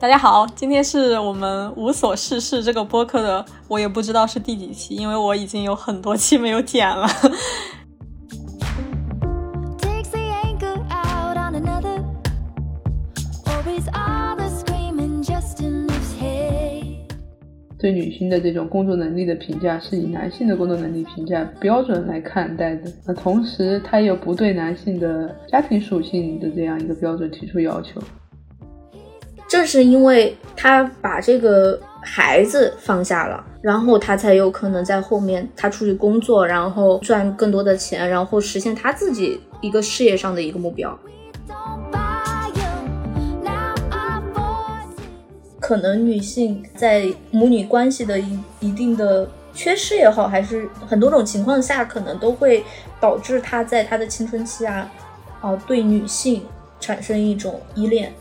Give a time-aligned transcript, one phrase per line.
[0.00, 7.08] 大家好，今天是我们无所事事这个播客的，我也不知道是第几期，因为我已经有很多期没有剪了。
[17.76, 28.00] 对女性的这种工作能力的评价是以男性的工作能力评价标准来看待的，那同时他又不对男性的家庭属性的这样一个标准提出要求。
[29.48, 40.96] 正是因为他把这个孩子放下了，然后他才有可能在后面他出去工作，然后赚更多的钱，然后实现他自己一个事业上的一个目标。
[45.58, 52.64] 可能女性在母女关系的一一定的缺失也好，还是很多种情况下，可能都会
[53.00, 54.90] 导致她在她的青春期啊，
[55.40, 56.42] 啊，对女性
[56.80, 58.12] 产生一种依恋。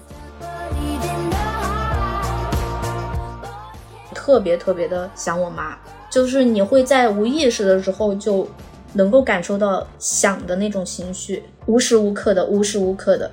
[4.27, 5.77] 特别特别的想我妈，
[6.09, 8.45] 就是你会在无意识的时候就
[8.91, 13.31] 能够感受到想的那种情绪，无时无刻的，无时无刻的。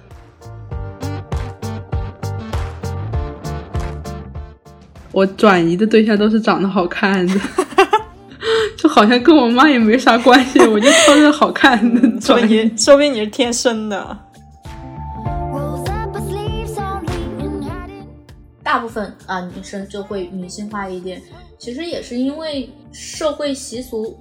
[5.11, 7.34] 我转移的对象都是长得好看的，
[8.78, 14.17] 就好像跟我妈也没啥关系，我就挑着好看的转移，说明你是天生的。
[18.75, 21.22] 大部分啊，女生就会女性化一点，
[21.56, 24.19] 其实也是因为社会习俗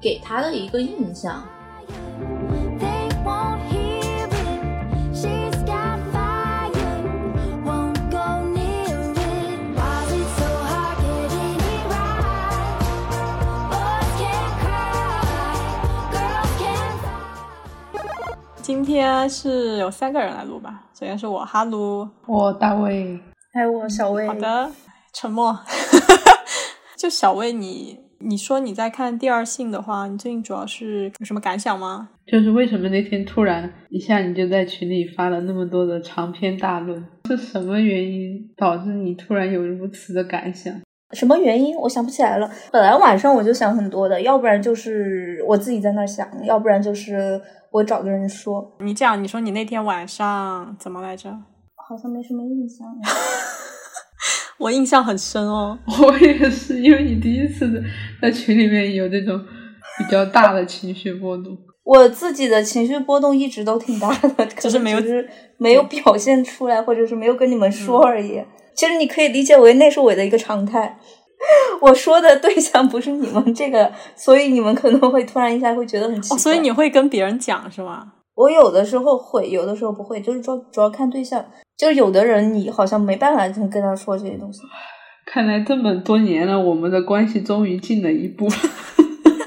[0.00, 1.40] 给她的一个印象。
[18.60, 20.82] 今天是有三个人来录吧？
[20.92, 23.20] 首先是我哈喽，我大卫。
[23.56, 24.70] 还有我小魏，好的，
[25.14, 25.58] 沉默。
[26.94, 32.10] 就小魏，你你说你在看《第二性》的话，你最近主要是有什么感想吗？
[32.26, 37.02] 就是为什么那天突然一下你就在群里发了那么多的长篇大论？
[37.30, 40.74] 是什么原因导致你突然有如此的感想？
[41.12, 41.74] 什么原因？
[41.76, 42.50] 我想不起来了。
[42.70, 47.40] 本来晚上我就想很多的，要不然就是我自己在那想，要不然就是
[47.70, 48.76] 我找个人说。
[48.80, 51.34] 你讲，你说你那天晚上怎么来着？
[51.88, 52.84] 好像没什么印象，
[54.58, 55.78] 我印象很深哦。
[56.02, 57.82] 我也是，因为你第一次
[58.20, 59.40] 在群里面有这种
[59.98, 61.56] 比较大的情绪波动。
[61.84, 68.42] 我自己的情绪波动一直都挺大的，只是没有是没有表现出来，或者是没有跟你们说而已。
[68.74, 70.98] 其实你可以理解为那是我的一个常态。
[71.80, 76.38] 我说的对象不是你们这个，所以你们可能会突然一下会觉得很奇怪。
[76.38, 78.14] 所以你会跟别人讲是吗？
[78.36, 81.44] 我有的时候会，有的时候不会，就是说主要看对象。
[81.76, 84.60] 就是有的人，你好像没办法跟他说这些东西。
[85.26, 88.46] 看来这么多年了，我们的关系终于进了一步。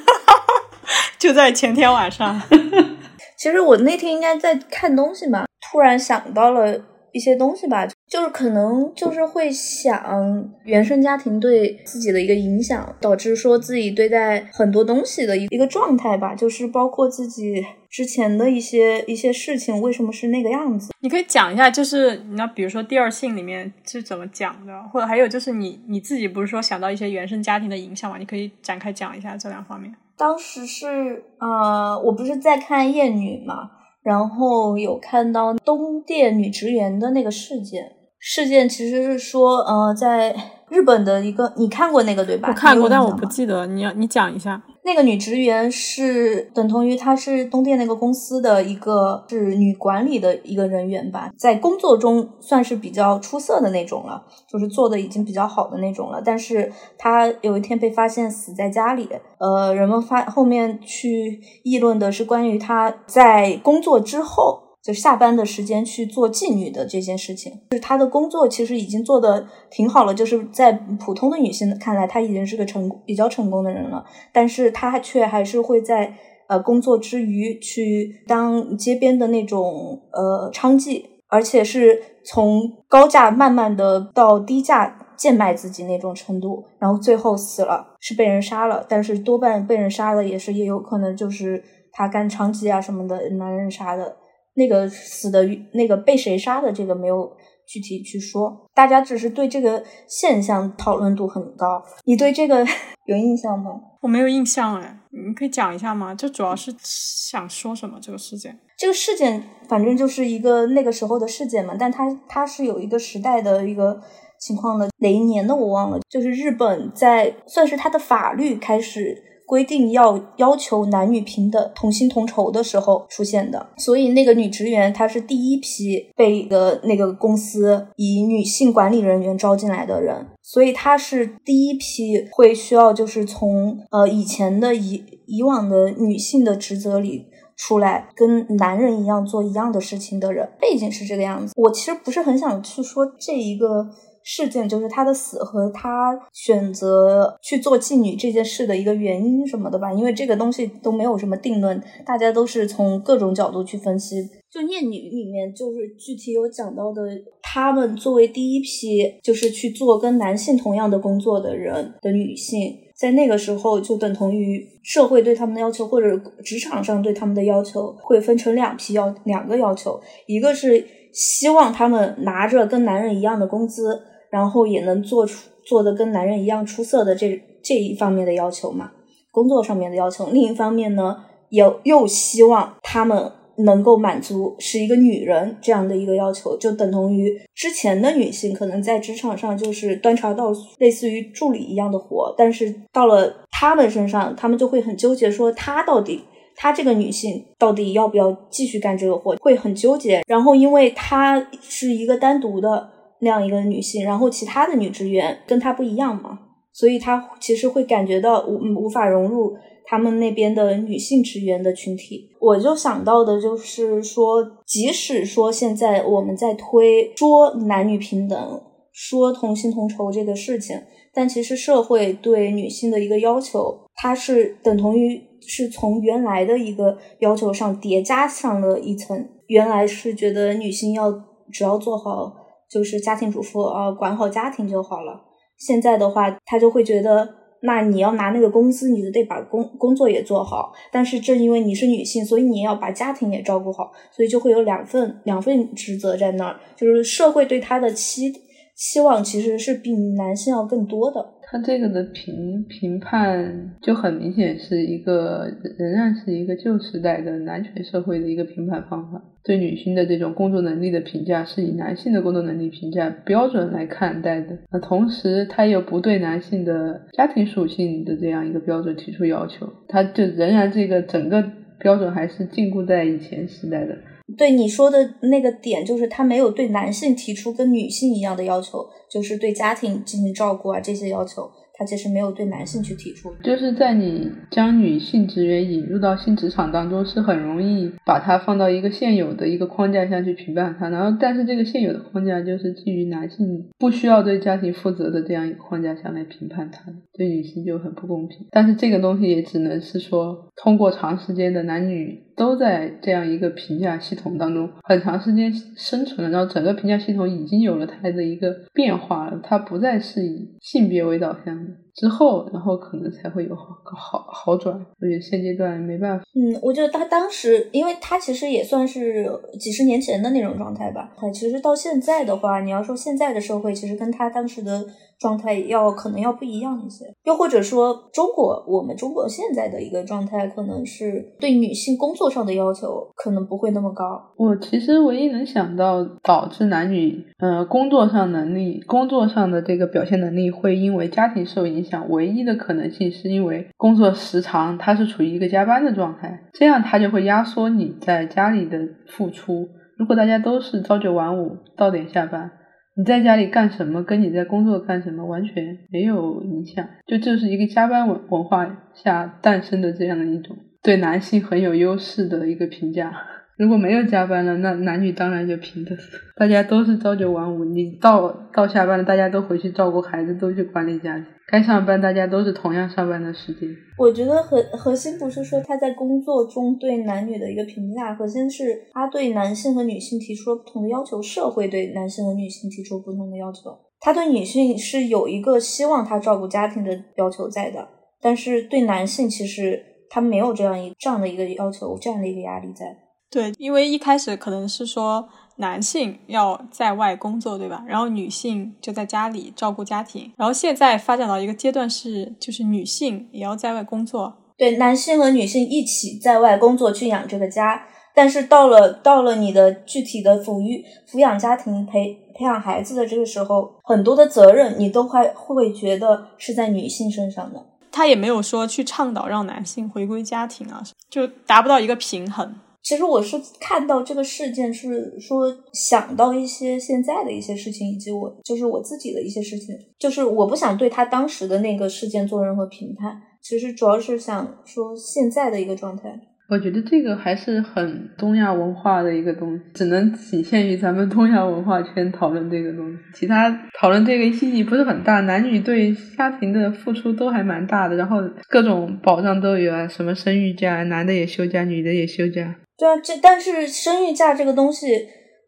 [1.18, 2.42] 就在前天晚上，
[3.40, 6.82] 其实我那天应该在看东西嘛，突然想到了。
[7.12, 20.92] 一些东西吧，就是可能就是会想原生家庭对自己的一个影响，导致说自己对待很多东西的一一个状态吧，就是包括自己之前的一些一些事情为什么是那个样子。
[21.02, 28.18] 你可以讲一下，就是你要比如说第二性里面是怎么讲的，或者还有就是你你自己不是说想到一些原生家庭的影响嘛？
[28.18, 29.94] 你可以展开讲一下这两方面。
[30.18, 33.72] 当时是呃，我不是在看《厌女》嘛。
[34.02, 40.36] 然后有看到东电女职员的那个事件，事件其实是说，呃，在
[40.70, 42.50] 日本的一个，你看过那个对吧？
[42.50, 43.66] 我看过，但我不记得。
[43.66, 44.62] 你要你讲一下。
[44.84, 56.22] 那个女职员是等同于她是东电那个公司的一个是女管理的一个人员吧，在工作中算是比较出色的那种了，就是做的已经比较好的那种了。
[56.24, 64.69] 但是她有一天被发现死在家里，呃，人们发后面去议论的是关于她在工作之后。
[64.82, 76.14] 就下班的时间去做妓女的这件事情，就是她的工作其实已经做的挺好了，就是在普通的女性看来，她已经是个成比较成功的人了，但是她却还是会在
[76.48, 91.62] 呃工作之余去当街边的那种呃娼妓，而且是从高价慢慢的到低价贱卖自己那种程度，然后最后死了，是被人杀了，但是多半被人杀了也是也有可能就是
[91.92, 94.16] 他干娼妓啊什么的男人杀的。
[94.60, 97.32] 那个死的那个被谁杀的这个没有
[97.66, 98.68] 具体去说。
[98.76, 101.82] 大家只是对这个现象讨论度很高。
[102.04, 102.66] 你对这个
[103.08, 103.72] 有印象吗？
[104.02, 106.14] 我没有印象哎，你可以讲一下吗？
[106.14, 108.60] 就主要是想说什么这个事件？
[108.78, 114.00] 这个事件反正就是一个那个时候的事件嘛，但它它是有一个时代的一个
[114.40, 116.00] 情况的，哪一年的我忘了。
[116.10, 119.24] 就是日本在算是它的法律开始。
[119.50, 137.26] 规定要要求男女平等、同薪同酬的时候出现的，所以那个女职员她是第一批被的那个公司以女性管理人员招进来的人，所以她是第一批会需要就是从呃以前的以以往的女性的职责里
[137.58, 140.48] 出来，跟男人一样做一样的事情的人。
[140.62, 143.90] 背景是这个样子，我其实不是很想去说这一个。
[144.32, 154.18] 事件就是他的死和他选择去做妓女这件事的一个原因什么的吧，因为这个东西都没有什么定论，大家都是从各种角度去分析。
[154.52, 157.02] 就《念女》里面就是具体有讲到的，
[157.42, 174.00] 他们作为第一批就是去做跟男性同样的工作的人的女性，在那个时候就等同于社会对他们的要求或者职场上对他们的要求会分成两批要两个要求，一个是希望他们拿着跟男人一样的工资。
[174.30, 178.92] 然后也能做出做的跟男人一样出色的这这一方面的要求嘛，
[179.32, 180.28] 工作上面的要求。
[180.32, 181.18] 另一方面呢，
[181.50, 196.24] 又又希望他们能够满足是一个女人这样的一个要求，就等同于之前的女性可能在职场上就是端茶倒水，类似于助理一样的活，但是到了他们身上，他们就会很纠结，说她到底
[196.56, 200.22] 她这个女性到底要不要继续干这个活，会很纠结。
[200.26, 202.90] 然后因为她是一个单独的。
[203.22, 206.40] 那样一个女性，然后其他的女职员跟她不一样嘛，
[206.72, 209.54] 所以她其实会感觉到无无法融入
[209.86, 212.30] 他们那边的女性职员的群体。
[212.40, 218.62] 我就想到的就是说，即使说现在我们在推说男女平等、
[218.94, 220.80] 说同薪同酬这个事情，
[221.14, 229.28] 但其实社会对女性的一个要求，它是等同于是从原来的一个要求上叠加上了一层。
[229.48, 231.12] 原来是觉得女性要
[231.52, 232.39] 只要做好。
[232.70, 235.22] 就是家庭主妇，啊，管好家庭就好了。
[235.58, 237.28] 现在的话，他就会觉得，
[237.64, 240.72] 那你要拿那个工资，你就得把工工作也做好。
[240.92, 246.60] 但是正因为你是女性，所以你要把家庭也照顾好，所以就会有两份两份职责在那儿。
[246.78, 248.32] 就是社会对他的期
[248.80, 251.34] 希望其实是比男性要更多的。
[251.42, 264.58] 他这个的评评判就很明显是一个仍然是一个旧时代的男权社会的一个评判方法，对女性的这种工作能力的评价是以男性的工作能力评价标准来看待的。
[264.72, 271.44] 那同时，他又不对男性的家庭属性的这样一个标准提出要求，他就仍然这个整个
[271.80, 273.98] 标准还是禁锢在以前时代的。
[274.38, 281.50] 对你说的那个点，就是他没有对男性提出跟女性一样的要求，就是对家庭进行照顾啊这些要求。
[281.80, 290.90] 他其实没有对男性去提出，就是在你将女性职员引入到性职场当中，是很容易把它放到一个现有的一个框架下去评判它。
[290.90, 298.46] 然后，但是这个现有的框架就是基于男性不需要对家庭负责的这样一个框架下来评判它，对女性就很不公平。
[298.52, 311.72] 但是这个东西也只能是说，通过长时间的男女都在这样一个评价系统当中很长时间生存了，然后整个评价系统已经有了它的一个变化了，它不再是以性别为导向的。
[312.00, 314.74] 之后，然后可能才会有好好好转。
[314.74, 316.24] 我觉得现阶段没办法。
[316.34, 319.30] 嗯，我觉得他当时，因为他其实也算是
[319.60, 321.12] 几十年前的那种状态吧。
[321.34, 324.86] 其实到现在的话，你要说现在的社会，其实跟他当时的。
[325.20, 334.06] 状态要可能要不一样一些，又或者说中国我们中国现在的一个状态，可能是对女性工作上的要求可能不会那么高。
[334.38, 348.78] 我其实唯一能想到导致男女呃工作上能力、工作上的这个表现能力会因为家庭受影响，唯一的可能性是因为工作时长，它是处于一个加班的状态，这样它就会压缩你在家里的
[349.08, 349.68] 付出。
[349.98, 352.52] 如果大家都是朝九晚五，到点下班。
[352.96, 363.14] 你在家里干什么，跟你在工作干什么完全没有影响，就这是一个加班文文化下诞生的这样的一种对男性很有优势的一个评价。
[363.60, 365.94] 如果没有加班了，那男女当然就平等，
[366.38, 371.26] 大家都是朝九晚五，你到到下班了，大家都回去照顾孩子，都去管理家庭。
[371.46, 373.68] 该上班，大家都是同样上班的时间。
[373.98, 378.64] 我觉得核核心不是说他在工作中对男女的一个评价，核心是
[378.94, 383.78] 他对男性和女性提出了不同的要求，社会对男性和女性提出不同的要求。
[384.00, 387.86] 他对女性是有一个希望他照顾家庭的要求在的，
[388.22, 392.86] 但是对男性其实他没有这样一这样的一个要求，这样的一个压力在。
[393.32, 397.84] 对，因为一开始可能是说男性要在外工作，对吧？
[397.88, 400.32] 然后女性就在家里照顾家庭。
[400.36, 404.38] 然后现在发展到一个阶段是，就是女性也要在外工作。
[404.58, 407.86] 对，男性和女性一起在外工作去养这个家。
[408.16, 417.66] 但是到了到了你的具体的抚育抚养家庭培培养孩子的这个时候，很多的责任你都会会觉得是在女性身上的。
[417.92, 422.56] 他也没有说去倡导让男性回归家庭啊，就达不到一个平衡。
[422.82, 433.22] 其实我是看到这个事件，是说想到一些现在的一些事情，以及我就是我自己的一些事情，就是我不想对他当时的那个事件做任何评判。
[433.42, 436.20] 其实主要是想说现在的一个状态。
[436.50, 442.98] 我觉得这个还是很东亚文化的一个东西，只能体现于咱们东亚文化圈讨论这个东西。
[443.14, 445.20] 其他讨论这个意义不是很大。
[445.22, 448.18] 男女对家庭的付出都还蛮大的，然后
[448.50, 452.56] 各种保障都有啊，什么生育假，男的也休假，女的也休假。
[452.76, 454.88] 对啊，这但是生育假这个东西。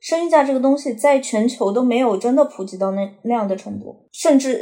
[0.03, 4.59] 生育假这个东西在全球都没有真的普及到那那样的程度，甚至呃，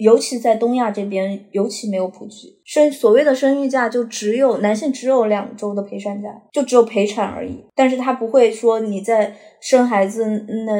[0.00, 2.48] 尤其在东亚这边尤其没有普及。
[2.72, 7.62] 生所谓的生育假就只有男性只有两周的陪产假，就只有陪产而已。
[7.74, 10.24] 但是他不会说你在生孩子
[10.64, 10.74] 那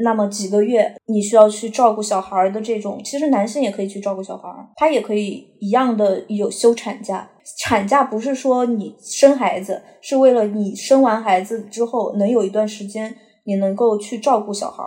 [0.00, 7.30] 那么几个月，你需要去照顾小孩的这种，其实男性也可以去照顾小孩，他也可以一样的有休产假。
[7.60, 13.14] 产假不是说你生孩子，是为了你生完孩子之后能有一段时间。
[13.48, 14.82] 你能够去照顾小孩，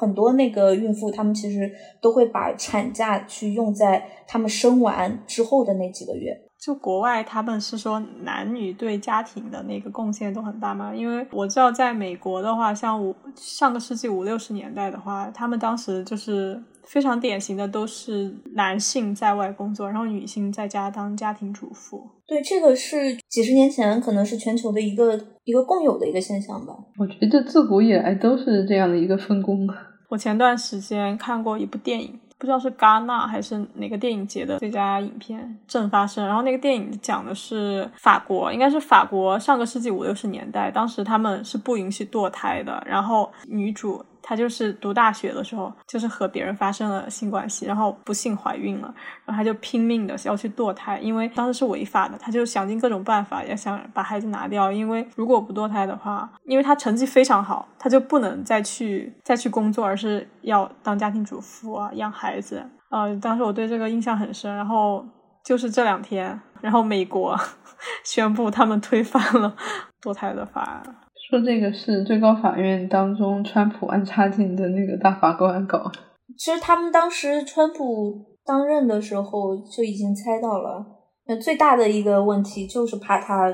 [0.00, 6.34] 很多那个孕妇，她们其实都会把产假去用在她们生完之后的那几个月。
[6.58, 10.94] 就国外他们是说男女对家庭的那个贡献都很大吗？
[10.94, 22.06] 因为我知道在美国的话，像五上个世纪五六十年代的话，他们当时就是非常典型的都是男性在外工作，然后女性在家当家庭主妇。
[22.26, 26.74] 对，这个是几十年前可能是全球的一个一个共有的一个现象吧。
[26.98, 29.66] 我觉得自古以来都是这样的一个分工。
[30.10, 32.20] 我前段时间看过一部电影。
[32.36, 44.02] 不知道是戛纳还是哪个电影节的最佳影片《正发生》，然后那个电影讲的是法国，应该是法国上个世纪五六十年代，当时他们是不允许堕胎的，然后女主。
[44.30, 48.94] 她就是读大学的时候，就是和别人发生了性关系，然后不幸怀孕了，
[49.24, 62.64] 然后她就拼命的要去堕胎，因为当时是违法的，她就想尽各种办法要想把孩子拿掉，因为如果不堕胎的话，因为她成绩非常好，她就不能再去再去工作，而是要当家庭主妇啊，养孩子。
[62.90, 64.54] 呃，当时我对这个印象很深。
[64.54, 65.04] 然后
[65.44, 67.36] 就是这两天，然后美国
[68.06, 69.56] 宣布他们推翻了
[70.00, 70.82] 堕胎的法案。
[71.30, 75.92] 说这个是最高法院当中川普安插进的那个大法官搞的。
[76.36, 80.84] 其实他们当时川普当任的时候就已经猜到了，
[81.28, 83.48] 那最大的一个问题就是怕他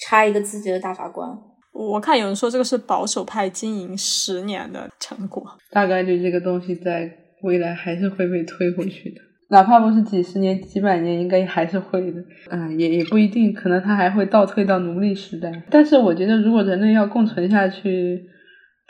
[0.00, 1.28] 插一个自己的大法官。
[1.74, 7.10] 我看有人说这个是保守派经营十年的成果，大概率这个东西在
[7.42, 9.20] 未来还是会被推回去的。
[9.50, 12.22] 哪怕不是几十年、几百年，应该还是会的。
[12.50, 15.50] 嗯，也也不一定，可能它还会倒退到奴隶时代。
[15.70, 18.22] 但是我觉得，如果人类要共存下去，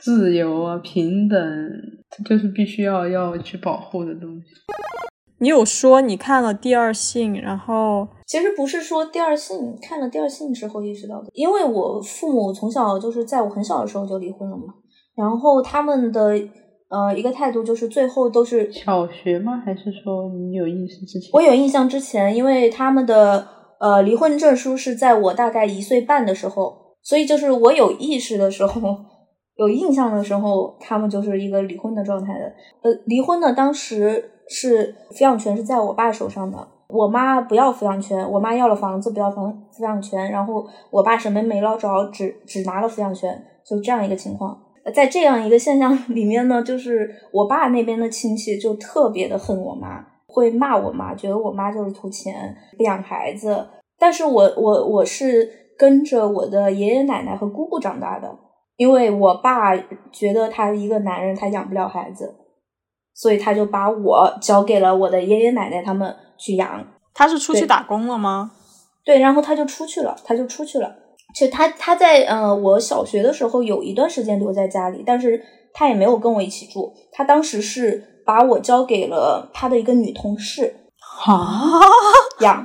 [0.03, 1.39] 自由啊、平等，
[2.11, 4.47] 这就是必须要要去保护的东西。
[5.39, 14.65] 你有说你看了《第二性》，然后其实不是说《第二性》看了《第二性》之后意识到的，因为我父母从小就是在我很小的时候就离婚了嘛，
[15.15, 16.37] 然后他们的。
[16.91, 19.63] 呃，一个态度就是最后都是小学吗？
[19.65, 21.31] 还是说你有意识之前？
[21.35, 23.47] 我有印象之前，因为他们的
[23.79, 28.97] 呃离婚证书是在我大概一岁半的时候，所以就是我有意识的时候、
[29.57, 32.45] 有印象的时候，他们就是一个离婚的状态的。
[32.83, 36.57] 呃，离婚呢，当时是抚养权是在我爸手上的，
[36.89, 44.59] 我妈不要抚养权，我妈要了房子不要房抚养权，然后我爸什么没捞着，只只拿了抚养权，就这样一个情况。
[44.93, 53.69] 在这样一个现象 里面呢，就是我爸那边的亲戚就特别的恨我妈，会骂我妈，觉得我妈就是图钱不养孩子。
[53.99, 58.39] 但是我我我是跟着我的爷爷奶奶和姑姑长大的，
[58.77, 59.77] 因为我爸
[60.13, 62.37] 觉得他一个男人他养不了孩子，
[63.15, 66.87] 所以他就把我交给了我的爷爷奶奶他们去养。
[67.13, 68.53] 他是出去打工了吗？
[69.05, 70.95] 对，然后他就出去了，他就出去了。
[71.35, 75.43] 其实他他在呃我小学的时候有一段时间留在家里，但是
[75.73, 76.93] 他也没有跟我一起住。
[77.13, 80.75] 他当时是把我交给了他的一个女同事
[81.27, 81.81] 啊
[82.41, 82.65] 养。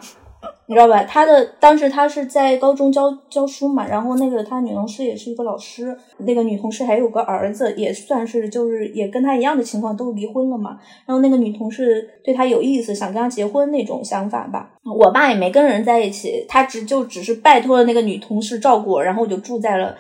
[0.66, 1.04] 你知道吧？
[1.04, 10.80] 他的当时他是在高中教教书嘛，然后那个他女同事也是一个老师，那个女同事还有个儿子，也算是就是也跟他一样的情况，都离婚了嘛。
[11.06, 14.72] 然后那个女同事对他有意思，想跟他结婚那种想法吧。
[14.84, 19.96] 我爸也没跟人在一起，他只就只是拜托了那个女同事照顾我，然后我就住在了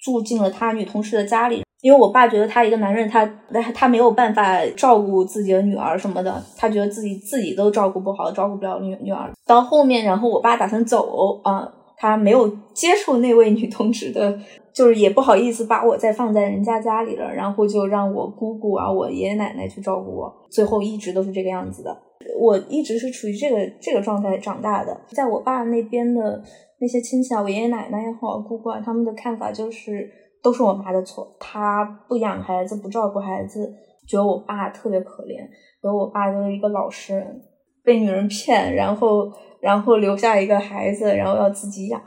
[0.00, 1.62] 住进了他女同事的家里。
[1.80, 3.24] 因为我爸觉得他一个男人，他
[3.72, 9.30] 他没有办法照顾自己的女儿什么的，他觉得自己自己都照顾不好，照顾不了女女儿。
[9.46, 14.36] 到后面，然后我爸打算走啊，他没有接触那位女同志的，
[14.74, 20.46] 就是也不好意思把我再放在人家家里了，然后就让我姑姑啊，我爷爷奶奶去照顾我。
[20.50, 21.96] 最后一直都是这个样子的，
[22.40, 25.00] 我一直是处于这个这个状态长大的。
[25.10, 26.42] 在我爸那边的
[26.80, 30.10] 那些亲戚啊，我爷爷奶奶也好，姑姑啊，他们的看法就是。
[30.42, 33.72] 都是我妈的错，她不养孩子，不照顾孩子，
[34.06, 35.36] 觉得我爸特别可怜，
[35.82, 37.42] 觉得我爸就是一个老实人，
[37.84, 39.30] 被女人骗，然后
[39.60, 42.00] 然后留下一个孩子，然后要自己养。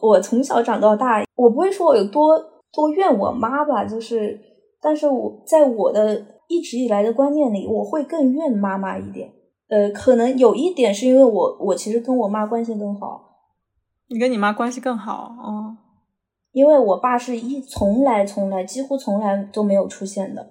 [0.00, 2.38] 我从小长到大，我不会说我有多
[2.72, 4.38] 多怨我妈吧，就是，
[4.80, 9.32] 但是我在我的一直以来的观念里，我会更怨妈妈一点。
[9.68, 13.20] 呃，可能有一点是因为我我其实跟我妈关系更好，
[14.08, 15.76] 你跟你妈关系更好，哦。
[16.56, 20.46] 因为我爸是一从来从来几乎从来都没有出现的，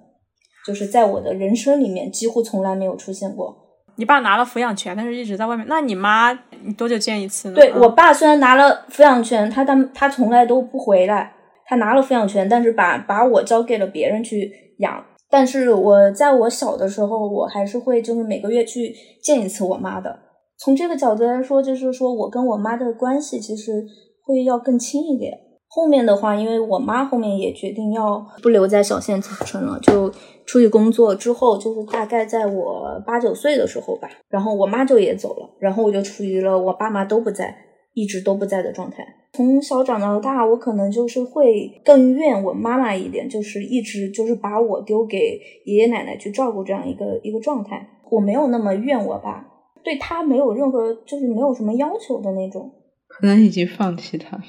[0.64, 3.56] 就是在我的人生里面几乎从来没有出现过。
[3.96, 5.66] 你爸拿了抚养权，但是一直在外面。
[5.68, 6.32] 那你妈
[6.62, 7.56] 你多久见一次呢？
[7.56, 11.32] 对我爸虽然拿了抚养权，他他他从来都不回来。
[11.66, 15.04] 他拿了抚养权，但是把把我交给了别人去养。
[15.28, 20.20] 但是我在我小的时候，我还是会就是每个月去见一次我妈的。
[20.56, 23.84] 从这个角度来说，就是说我跟我妈的关系其实
[24.22, 25.36] 会要更亲一点。
[25.76, 30.10] 后面的话，因为我妈后面也决定要不留在小县城了，就
[30.46, 31.14] 出去工作。
[31.14, 37.54] 之后就是大概在我八九岁的时候吧，然后我妈就也走了，然后我就处于了我爸妈都不在，
[37.92, 39.06] 一直都不在的状态。
[39.34, 47.86] 从小长到大，我可能就是会更怨我妈妈一点，就是一直就是把我丢给爷爷奶奶去照顾这样一个一个状态。
[48.10, 49.46] 我没有那么怨我爸，
[49.84, 52.72] 对他没有任何就是没有什么要求的那种，
[53.06, 54.42] 可能已经放弃他了。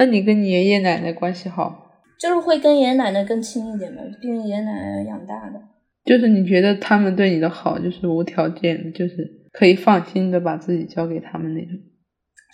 [0.00, 5.60] 那你跟你爷爷奶奶关系好，就是会跟爷爷奶奶更亲一点嘛，毕竟爷爷奶奶养大的。
[6.06, 11.74] 就是你觉得他们对你的好，就是无条件的，就是可以放心的把自己交给他们那种。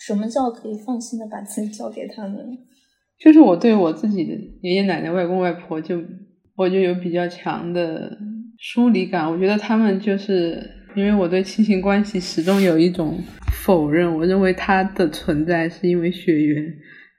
[0.05, 2.35] 什么叫可以放心的把自己交给他们？
[3.17, 6.03] 就是我对我自己的爷爷奶奶、外公外婆，就
[6.57, 8.11] 我就有比较强的
[8.59, 9.31] 疏离感。
[9.31, 10.61] 我觉得他们就是
[10.97, 13.17] 因为我对亲情关系始终有一种
[13.63, 16.65] 否认，我认为他的存在是因为血缘。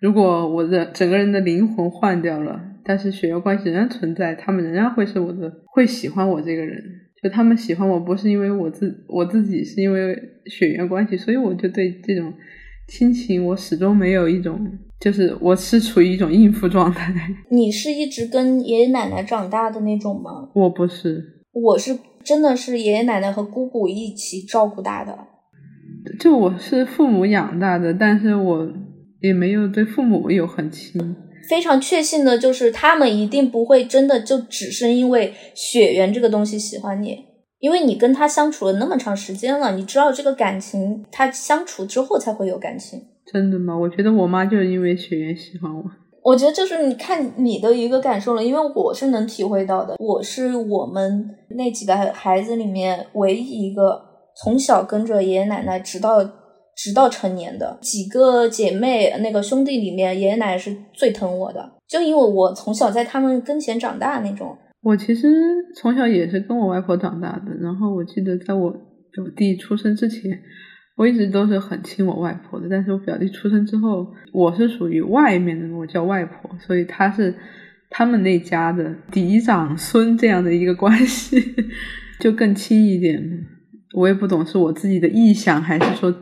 [0.01, 6.83] 如果我的整个人的灵魂换掉了，但是血缘关系仍然存在，他们仍然会是我的，会喜欢我这个人。
[7.21, 12.33] 就他们喜欢我不是因为我自我自己，是因为血缘关系，所以我就对这种
[12.87, 14.65] 亲情，我始终没有一种，
[15.01, 17.13] 就是我是处于一种应付状态。
[17.51, 20.49] 你是一直跟爷爷奶奶长大的那种吗？
[20.55, 25.19] 我不是，我是真的是爷爷奶奶和姑姑一起照顾大的。
[26.21, 28.73] 就我是父母养大的，但是我。
[29.21, 31.17] 也没有对父母有很亲，
[31.49, 37.19] 非常确信的就是他们一定不会真的就只是因为血缘这个东西喜欢你，
[37.59, 43.01] 因为你跟他相处了那么长时间了，你知道这个感情，他相处之后才会有感情。
[43.33, 43.77] 真的吗？
[43.77, 45.83] 我觉得我妈就是因为血缘喜欢我。
[46.23, 54.01] 我觉得就是你看你的一个感受了，因为我是能体会到的，我是我们那几个孩子里面唯一一个
[54.37, 56.19] 从小跟着爷爷奶奶直到。
[56.79, 64.57] 直到成年的几个姐妹，那个兄弟里面，爷爷奶奶是最疼我的，就因为我从小在他们跟前长大那种。
[64.81, 65.29] 我其实
[65.75, 70.41] 从小也是跟我外婆长大的，然后我记得在我表弟出生之前，
[70.97, 72.69] 我一直都是很亲我外婆的。
[72.71, 77.35] 但是我表弟出生之后，我是属于外面的，我叫外婆，所以他是
[77.91, 81.43] 他们那家的嫡长孙这样的一个关系，
[82.21, 83.21] 就更亲一点。
[83.97, 86.15] 我也不懂是我自己的臆想，还是说。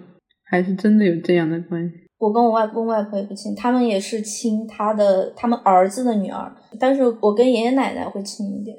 [0.46, 1.94] 还是真的有这样的关系。
[2.18, 8.74] 我跟我外公外婆也不亲，他们也是亲他的他们儿子的女儿，但是我跟爷爷奶奶会亲一点。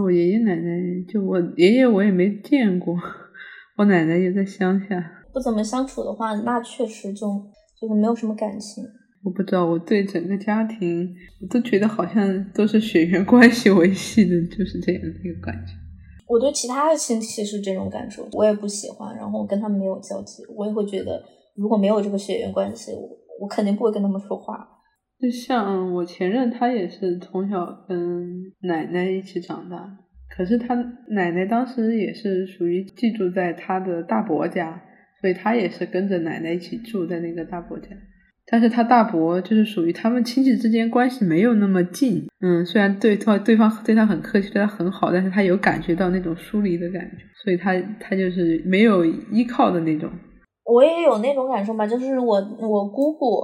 [0.00, 0.70] 我爷爷奶奶
[1.12, 2.94] 就我爷爷我也没见过，
[3.78, 7.26] 我奶奶也在乡下，不怎么相处的话，那确实就
[7.80, 8.84] 就是没有什么感情。
[9.24, 15.72] 我不知道，我对整个家庭我都觉得好像都是血缘关系维系的，就是这样的一个感觉。
[16.28, 21.22] 我对其他的亲戚是这种感受，我也不喜欢，然后我跟他们没有交集，我也会觉得
[21.56, 23.08] 如果没有这个血缘关系，我
[23.40, 24.68] 我肯定不会跟他们说话。
[25.18, 30.74] 就像我前任，他也是从小跟奶奶一起长大，可是他
[31.08, 34.80] 奶奶当时也是属于寄住在他的大伯家，
[35.20, 37.88] 所以他也是跟着奶奶一起住在那个大伯家。
[38.50, 50.08] 但是他大伯就是属于他们亲戚之间关系没有那么近，嗯，虽然对他对方对他很客气，对他很好，但是他有感觉到那种疏离的感觉，所以他他就是没有依靠的那种。
[50.64, 53.40] 我也有那种感受吧，就是我我姑姑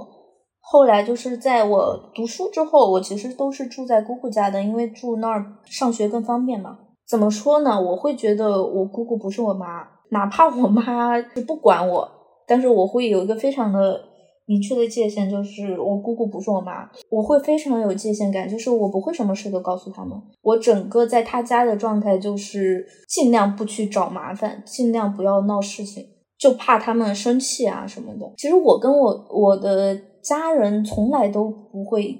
[0.61, 6.77] 后来就是在我读书之后，我其实都是住在姑姑家的，因为住那儿上学更方便嘛。
[7.07, 7.79] 怎么说呢？
[7.79, 12.09] 我会觉得我姑姑不是我妈，哪怕我妈 是不管我，
[12.47, 14.01] 但是我会有一个非常的
[14.45, 20.19] 明确的界限，就是我姑姑不是我妈，我会非常有界限感，就是我不会什么事都告诉他们。
[20.41, 26.05] 我整个在他家的状态就是尽量不去找麻烦，尽量不要闹事情，
[26.37, 28.33] 就怕他们生气啊什么的。
[28.37, 32.19] 其实我跟我我的家人从来都不会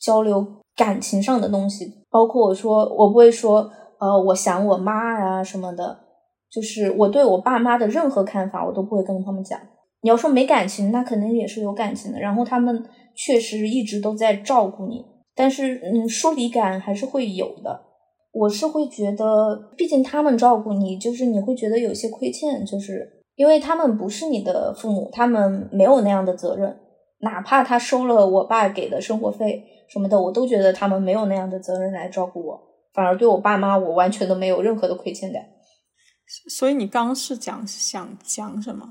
[0.00, 3.70] 交流感情上的东西，包括我说我不会说。
[4.00, 5.94] 呃，我想我妈呀什么的，
[6.50, 9.60] 就是我对我爸妈的任何看法，我都不会跟他们讲。
[10.02, 12.18] 你要说没感情，那肯定也是有感情的。
[12.18, 12.84] 然后他们
[13.14, 17.80] 确实一直都在照顾你，但是嗯，疏离感还是会有的。
[18.32, 26.78] 我是会觉得，毕竟他们照顾你，就是你会觉得有些亏欠，就是因为他们不是你的父母，他们没有那样的责任。
[27.22, 32.58] 哪怕他收了我爸给的生活费什么的，我都觉得他们没有那样的责任来照顾我。
[32.94, 35.42] 反而对我爸妈，我完全都没有任何的亏欠感。
[36.48, 38.86] 所以你刚是讲想讲什么？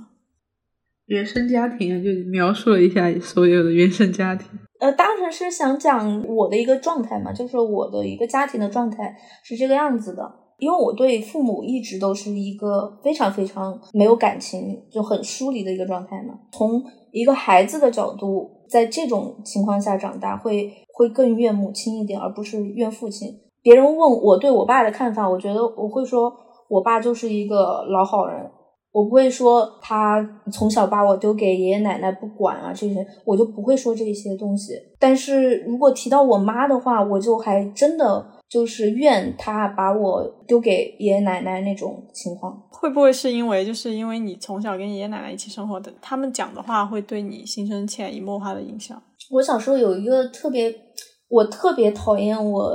[1.10, 4.48] 原生家庭，就描述了一下所有的原生家庭。
[4.80, 10.24] 呃，当时是想讲我的一个状态嘛，就是我的一个家庭的状态是这个样子的。
[10.60, 16.34] 因为我对父母一直都是一个非常非常没有感情，就很疏离的一个状态嘛。
[16.52, 23.30] 从一个孩子的角度，在这种情况下长大，会会更怨母亲一点，而不是怨父亲。
[23.64, 26.32] 别人问我对我爸的看法，我觉得我会说，
[26.68, 28.52] 我爸就是一个老好人，
[28.92, 34.74] 我不会说他从小把我丢给爷爷奶奶不管啊这些，我就不会说这些东西。
[34.98, 42.62] 但是如果提到我妈的话，我就还真的就是怨他把我丢给爷爷奶奶那种情况。
[42.72, 49.02] 会不会是因为就是因为你从小跟爷爷奶奶一起生活的，他们讲的话会对你形成潜移默化的影响？
[49.32, 50.74] 我小时候有一个特别，
[51.30, 52.72] 我特别讨厌我。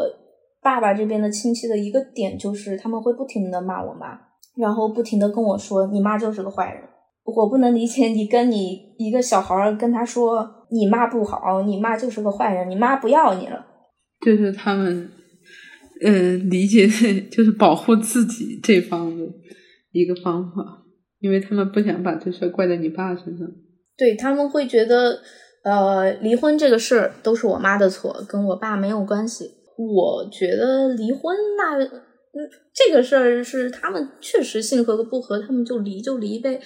[0.63, 4.19] 爸爸这边的亲戚的一个点就是他们会不停的骂我妈，
[4.57, 6.83] 然后不停的跟我说你妈就是个坏人。
[7.25, 13.65] 我不能理解你跟你一个小孩儿跟他说你妈不好，你妈就是个坏人，你妈不要你了。
[14.21, 15.11] 就是他们，
[16.05, 16.87] 嗯，理解
[17.33, 19.25] 就是保护自己这方的
[19.93, 20.83] 一个方法，
[21.21, 23.49] 因为他们不想把这事怪在你爸身上。
[23.97, 25.19] 对他们会觉得，
[25.65, 29.47] 呃，离婚这个事儿都是我妈的错，跟我爸没有关系。
[29.79, 31.79] 我觉得离婚那，
[32.37, 36.61] 嗯，这个事儿是他们确实性格不合，他们就离就离呗。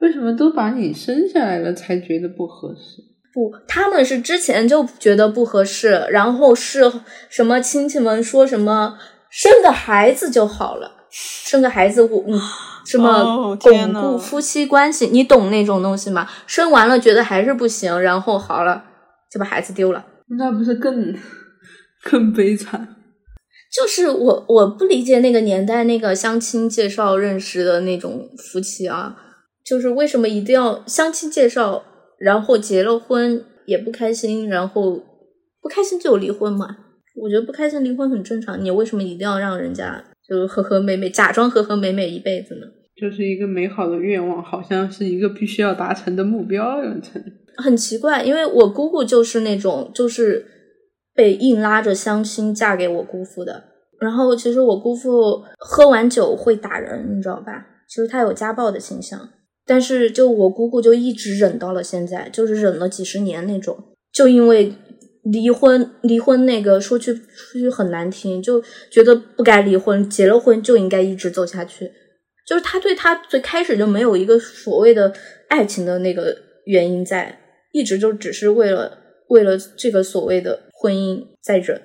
[0.00, 3.02] 为什么都把你生下来了才觉得不合适？
[3.32, 6.90] 不，他们是之前就觉得不合适，然后是
[7.28, 8.98] 什么亲戚们说什么
[9.30, 12.40] 生个孩子就好了，生个孩子我嗯
[12.84, 16.28] 什么巩固夫妻关系，你懂那种东西吗？
[16.46, 18.84] 生完了觉得还是不行，然后好了
[19.30, 20.04] 就把孩子丢了，
[20.38, 21.14] 那不是更？
[22.02, 22.95] 更悲惨，
[23.72, 29.16] 就是我我不理解那个年代那个相亲介绍认识的那种夫妻啊，
[29.64, 31.84] 就是为什么一定要相亲介绍，
[32.18, 35.02] 然后结了婚也不开心，然后
[35.60, 36.76] 不开心就有离婚嘛？
[37.20, 42.66] 我觉得不开心离婚很正常，你为什么一定要让人家就和和美美，假装和和美美一辈子呢？
[42.98, 47.22] 就是一个美好的愿望，好像是一个必须要达成的目标，成
[47.56, 50.46] 很奇怪，因为我姑姑就是那种就是。
[51.16, 53.64] 被硬拉着相亲嫁给我姑父的，
[53.98, 57.66] 然后其实我姑父喝完酒会打人，你知道吧？
[57.88, 59.18] 其实他有家暴的倾向，
[59.64, 63.76] 但是就我姑姑就一直忍到了现在，就是忍了几十年那种。
[64.12, 64.74] 就因为
[65.22, 71.90] 离婚，离婚那个说句说句很难听，就觉得不该离婚，结了婚就应该一直走下去。
[72.46, 75.12] 就是他对他最开始就没有一个所谓的
[75.48, 77.40] 爱情的那个原因在，
[77.72, 78.98] 一直就只是为了
[79.28, 80.65] 为了这个所谓的。
[80.78, 81.80] 婚姻再忍，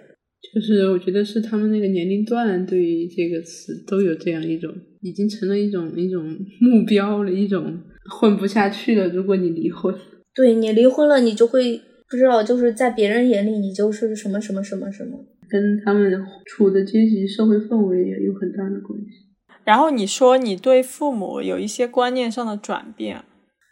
[0.53, 9.07] 就是我觉得是他们那个年龄段对于这个词都有这样一种，已经成了一种一种目标了，一种混不下去了。
[9.07, 9.95] 如果你离婚，
[10.35, 16.11] 对你离婚了，你就会不知道，就是在别人眼里你就是什么什么什么什么，跟他们
[16.45, 19.29] 处的阶级社会氛围也有很大的关系。
[19.63, 23.23] 然后你说你对父母有一些观念上的转变。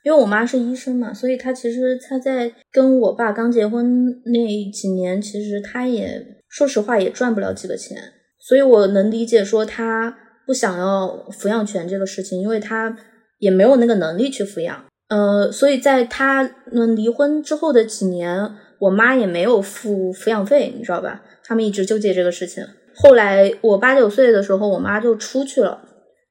[0.03, 7.97] 因为我妈是医生嘛，所以她其实她在跟我爸刚结婚那几年，其实她也说实话也赚不了几个钱，
[8.39, 12.97] 所以我能理解说她不想要抚养权这个事情，因为她
[13.39, 14.85] 也没有那个能力去抚养。
[15.09, 21.23] 呃，所以在他们离婚之后的几年，我妈也没有付抚养费，你知道吧？
[21.43, 22.63] 他们一直纠结这个事情。
[22.95, 25.81] 后来我八九岁的时候，我妈就出去了。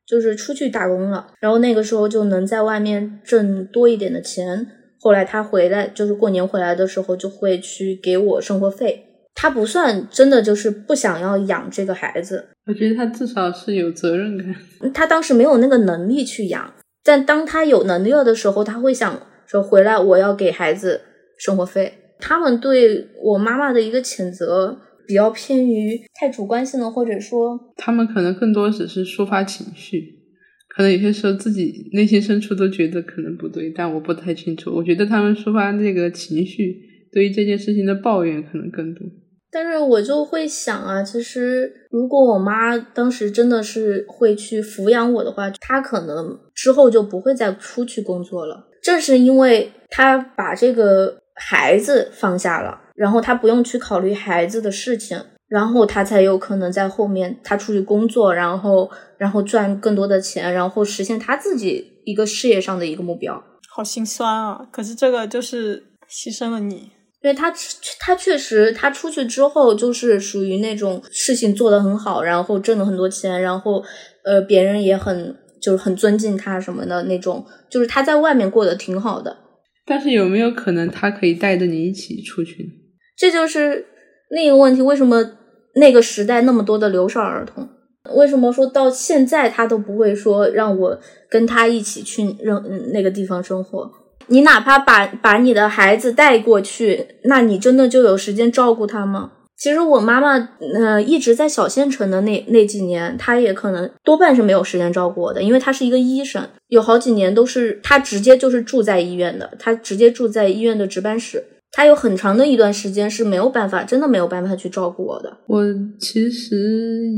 [0.08, 4.66] 就是出去打工了，然后那个时候就能在外面挣多一点的钱，
[4.98, 9.04] 后来他回来，就是过年回来的时候，就会去给我生活费。
[9.34, 14.54] 他不算真的就是不想要养这个孩子，我觉得他至少是有责任感。
[14.92, 16.72] 他当时没有那个能力去养，
[17.04, 21.02] 但当他有能力了的时候，他会想说回来我要给孩子
[21.38, 21.94] 生活费。
[22.18, 24.76] 他们对我妈妈的一个谴责
[25.08, 30.20] 比较偏于太主观性的，或者说他们可能更多只是抒发情绪，
[30.68, 34.70] 可能有些时候自己内心深处都觉得可能不对，但我不太清楚。
[34.76, 36.76] 我觉得他们抒发这个情绪，
[37.10, 39.06] 对于这件事情的抱怨可能更多。
[39.50, 48.68] 但是我就会想啊，其实如果我妈当时真的是会去抚养我的话，她可能之后就不会再出去工作了。
[48.82, 63.42] 正是因为她把这个孩子放下了，然后他不用去考虑孩子的事情，然后他才有可能在后面他出去工作，然后然后赚更多的钱，然后实现他自己一个事业上的一个目标。
[63.70, 64.66] 好心酸啊！
[64.72, 66.90] 可是这个就是牺牲了你。
[67.20, 67.52] 因为他
[67.98, 73.82] 他确实，他出去之后就是属于那种事情做得很好，然后挣了很多钱，然后
[74.24, 79.36] 呃，别人也很就是很尊敬他什么的那种，就是他在外面过得挺好的。
[79.84, 82.70] 但是有没有可能他可以带着你一起出去？
[83.18, 83.84] 这就是
[84.30, 84.80] 另一个问题。
[84.80, 85.32] 为什么
[85.74, 87.68] 那个时代那么多的留守儿童？
[88.14, 93.90] 为什么说到现在他都不会说让我跟他一起去任那个地方生活？
[94.28, 99.32] 你哪怕把把你的孩子带过去，那你真的就有时间照顾他吗？
[99.56, 111.42] 其实我妈妈，呃，一直在小县城的那那几年，她也可能多半是没有时间照顾我的，因为她是一个医生，有好几年都是她直接就是住在医院的，她直接住在医院的值班室，
[111.78, 115.38] 她有很长的一段时间是没有办法，真的没有办法去照顾我的。
[115.46, 115.64] 我
[116.00, 116.56] 其实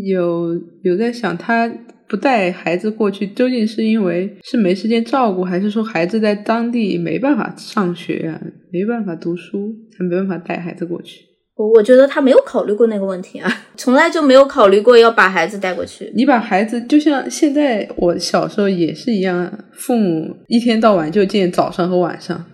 [0.04, 1.72] 有有在想他。
[2.06, 8.40] 不带孩子过去，究竟是因为是没时间照顾，还是说孩子在当地没办法上学呀，
[8.72, 11.20] 没办法读书，才没办法带孩子过去？
[11.54, 16.12] 我我觉得他没有考虑过那个问题啊， 从来就没有考虑过要把孩子带过去。
[16.16, 22.44] 你把孩子就像现在我小时候也是一样，父母一天到晚就见早上和晚上，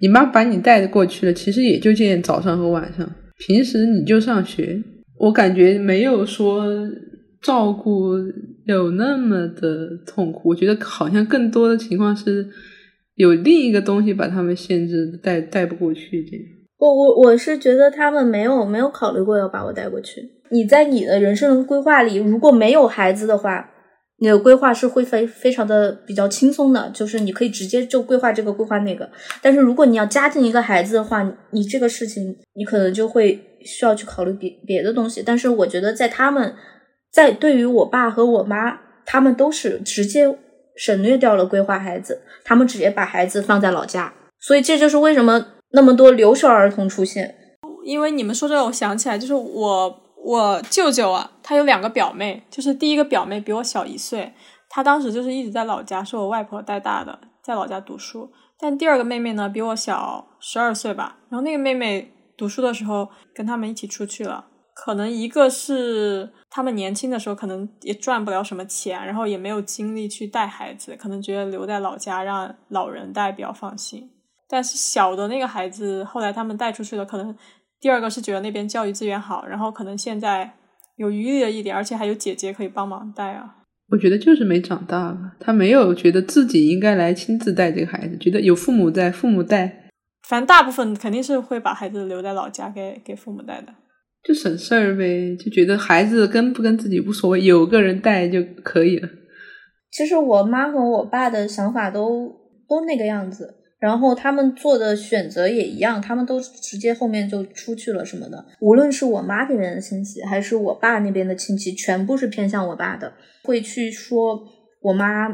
[0.00, 3.08] 你妈把你带着过去了，其实也就见早上和晚上，
[3.46, 4.82] 平时你就上学。
[5.18, 6.66] 我感觉没有说。
[7.42, 8.14] 照顾
[8.64, 12.44] 有那么的痛苦，我觉得好像更多的情况是
[13.14, 16.44] 有另一个东西把他们限制，带带不过去这样。
[16.78, 20.22] 我我我是觉得他们没有没有考虑过要把我带过去。
[20.50, 23.70] 你在你的人生规划里，如果没有孩子的话，
[24.18, 29.10] 你的规划是会非非常的比较轻松的，就是你可以直接就规划这个规划那个。
[29.40, 35.22] 但是如果你要加进一个孩子的话，你这个事情你可能就会需要去考虑别别的东西。
[35.24, 36.54] 但是我觉得在他们。
[37.12, 40.26] 在对于我爸和我妈，他们都是直接
[40.76, 47.34] 省略掉了规划孩子，他们直接把孩子放在老家，所以这就是为什么那么多留守儿童出现。
[47.86, 54.34] 因为你们说这个，我想起来，就是我我舅舅啊，他有两个表妹，就是第一个表妹比我小一岁，
[54.68, 58.28] 她当时就是一直在老家，是我外婆带大的，在老家读书。
[58.58, 64.46] 但第二个妹妹呢，比我小十二岁吧，然后那个妹妹读书的时候跟他们一起出去了。
[64.74, 74.10] 可能一个是他们年轻的时候可能也赚不了什么钱，然后也没有精力去带孩子，可能觉得留在老家让老人带比较放心。
[74.48, 77.36] 但是小的那个孩子后来他们带出去了，可能
[77.80, 80.54] 第二个是觉得那边教育资源好，然后可能现在
[80.96, 83.56] 有余力了一点，而且还有姐姐可以帮忙带啊。
[83.90, 89.90] 我觉得就是没长大吧，他没有觉得自己应该来亲自带这个孩子，觉得有父母在，父母带。
[90.26, 93.72] 反正大部分肯定是会把孩子留在老家给给父母带的。
[94.24, 99.08] 就省事儿呗，就觉得孩子跟不跟自己无所谓，有个人带就可以了。
[99.92, 102.28] 其实我妈和我爸的想法都
[102.68, 108.44] 都那个样子，然后他们做的选择也一样，他们都直接后面就出去了什么的。
[108.60, 113.12] 无论是我妈这边的亲戚，还是我爸那边的亲戚，全部是偏向我爸的，
[113.44, 114.40] 会去说
[114.80, 115.28] 我妈，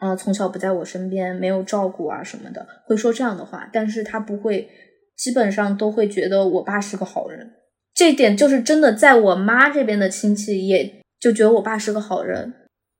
[0.00, 3.70] 呃，从小不在我身边，没有照顾啊什么的，会说这样的话。
[3.72, 4.68] 但是他不会，
[5.16, 7.52] 基本上都会觉得我爸是个好人。
[7.94, 12.52] 这点就是真的，在我妈这边的亲戚也就觉得我爸是个好人，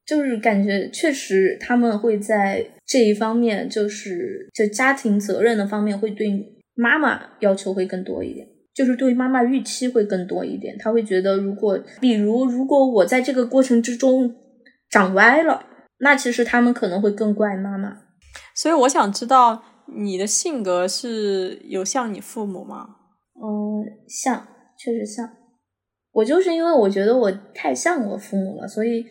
[0.07, 6.29] 就是感觉确实他们会在这一方面，就是就家庭责任的方面会对
[6.75, 10.77] 妈妈要求会更多一点，就是对妈妈预期会更多一点。
[10.79, 14.35] 他会觉得，如果比如如果我在这个过程之中
[14.91, 15.65] 长歪了，
[15.99, 17.99] 那其实他们可能会更怪妈妈。
[18.55, 19.63] 所以我想知道
[19.97, 22.97] 你的性格是有像你父母吗？
[23.35, 24.49] 嗯，像。
[24.77, 25.27] 确实像
[26.13, 29.07] 我，就是因为我觉得我太像我父母了，所以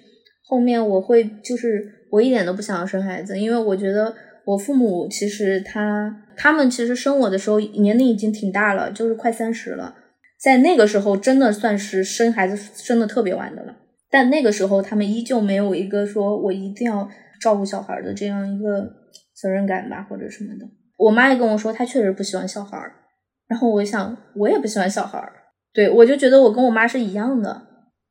[0.46, 4.14] 后面我会就是我一点都不想要生孩子，因为我觉得
[4.46, 9.96] 我父母其实他他们其实生我的时候年龄已经挺大了，就是快三十了，
[10.40, 13.76] 在那个时候真的算是生孩子生的特别晚的了。
[14.12, 17.10] 但那个时候他们依旧没有一个说我一定要
[17.42, 18.88] 照顾小孩的这样一个
[19.34, 20.68] 责任感吧，或者什么的。
[20.98, 22.94] 我妈也跟我说，她确实不喜欢小孩儿。
[23.48, 25.34] 然后我想，我也不喜欢小孩儿。
[25.74, 27.62] 对我就觉得我跟我妈是一样的。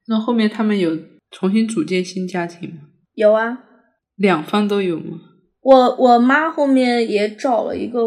[0.08, 0.90] 那后面他们有
[1.32, 2.76] 重新组建新家庭吗？
[3.14, 3.58] 有啊，
[4.16, 5.18] 两方都有吗？
[5.62, 8.02] 我我妈后面也找了一个，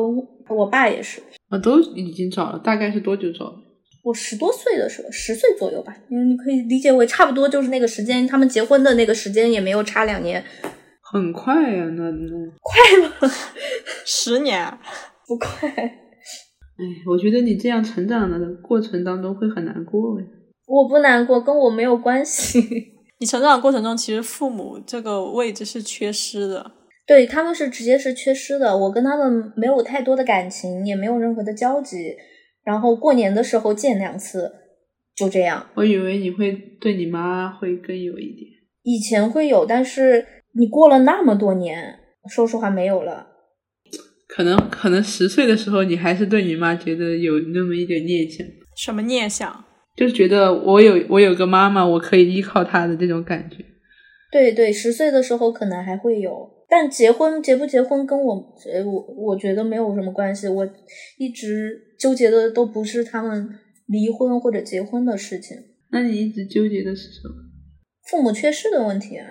[0.50, 1.22] 我爸也是。
[1.50, 3.58] 啊，都已经找了，大概是多久找的？
[4.04, 10.44] 我十多岁的时候，十岁左右吧，因为你可以理解为差不多就是那个时间，他们结婚的那个时间也没有差两年，
[11.02, 12.30] 很快呀，那那
[12.62, 13.34] 快吗？
[14.06, 14.78] 十年
[15.28, 15.68] 不快。
[15.70, 20.26] 哎，我觉得你这样成长的过程当中会很难过哎。
[20.68, 22.95] 我不难过，跟我没有关系。
[23.26, 26.74] 你成长过程中，其实父母这个位置是缺失的。
[27.08, 32.14] 对他们是直接是缺失的，我跟他们没有太多的感情，也没有任何的交集。
[32.64, 34.54] 然后过年的时候见两次，
[35.16, 35.66] 就这样。
[35.74, 38.48] 我以为你会对你妈会更有一点。
[38.84, 41.98] 以前会有，但是你过了那么多年，
[42.30, 43.26] 说实话没有了。
[44.28, 48.46] 可能可能十岁的时候，你还是对你妈觉得有那么一点念想。
[48.76, 49.65] 什么念想？
[49.96, 53.58] 就是觉得我有我有个妈妈，我可以依靠她的这种感觉。
[54.32, 58.34] 对对，十岁的时候可能还会有，但结婚结不结婚跟我
[58.74, 60.48] 呃我我觉得没有什么关系。
[60.48, 60.68] 我
[61.18, 63.48] 一直纠结的都不是他们
[63.88, 65.56] 离婚或者结婚的事情。
[65.92, 67.36] 那你一直纠结的是什么？
[68.10, 69.28] 父母缺失的问题啊。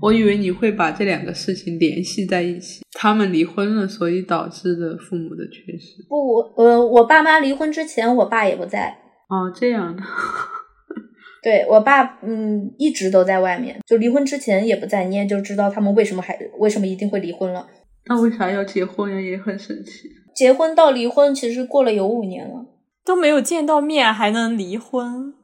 [0.00, 6.02] 我以为你会把这两个事情联系在一起，他们离婚了，所以导致的父母的缺失。
[6.08, 8.98] 不，我呃，我爸妈离婚之前，我爸也不在。
[9.32, 10.02] 哦，这样的。
[11.42, 17.66] 对我爸，嗯，一直都在外面，就离婚之前也不在，你也就知道他们为什么还为什么一定会离婚了。
[18.04, 19.18] 那为啥要结婚呀？
[19.18, 20.10] 也很神奇。
[20.34, 22.66] 结婚到离婚其实过了有五年了，
[23.04, 25.34] 都没有见到面还能离婚？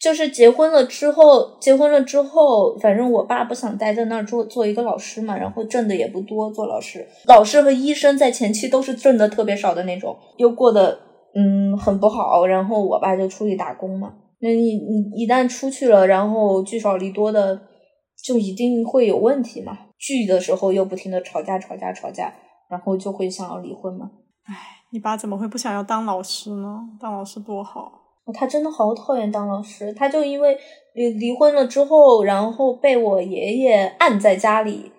[0.00, 10.98] 就是结婚了之后，结婚了之后，反正我爸不想待在那儿做做一个老师嘛，然后挣的也不多，做老师，老师和医生在前期都是挣的特别少的那种，又过得
[11.34, 14.14] 嗯很不好，然后我爸就出去打工嘛。
[14.40, 17.60] 那你你一旦出去了，然后聚少离多的，
[18.24, 19.78] 就一定会有问题嘛。
[19.98, 22.32] 聚的时候又不停的吵架吵架吵架，
[22.70, 24.10] 然后就会想要离婚嘛。
[24.46, 24.56] 唉，
[24.92, 26.80] 你爸怎么会不想要当老师呢？
[27.00, 27.92] 当老师多好。
[28.32, 30.56] 他真的好讨厌当老师，他就因为
[30.94, 34.92] 离离婚了之后，然后被我爷爷按在家里，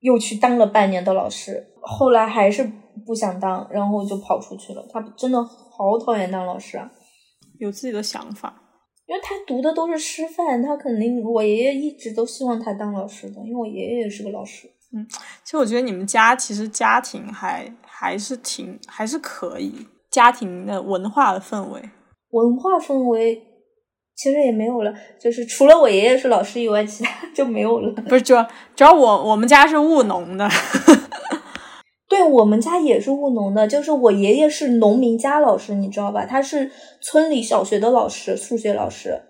[0.00, 2.68] 又去当了半年的老师，后来还是
[3.06, 4.86] 不想当，然后就跑出去了。
[4.92, 6.90] 他真的好讨厌当老师啊，
[7.58, 8.60] 有自己的想法。
[9.06, 14.66] 因为他读的都是师范，他肯定我爷爷一直都希望他当老师的，因为我爷爷也是个老师。
[14.94, 15.06] 嗯，
[15.42, 21.82] 其实我觉得你们家其实家庭还还是挺还是可以，家庭的文化的氛围。
[22.30, 23.42] 文化氛围
[24.16, 27.92] 其实也没有了，就是除了我爷爷是老师以外，其他就没有了。
[28.08, 28.42] 不是，主要
[28.74, 30.48] 主要我我们家是务农的，
[32.14, 36.24] 对我们家也是务农的，就是我爷爷是农民家老师，你知道吧？
[36.24, 39.20] 他是村里小学的老师，数学老师。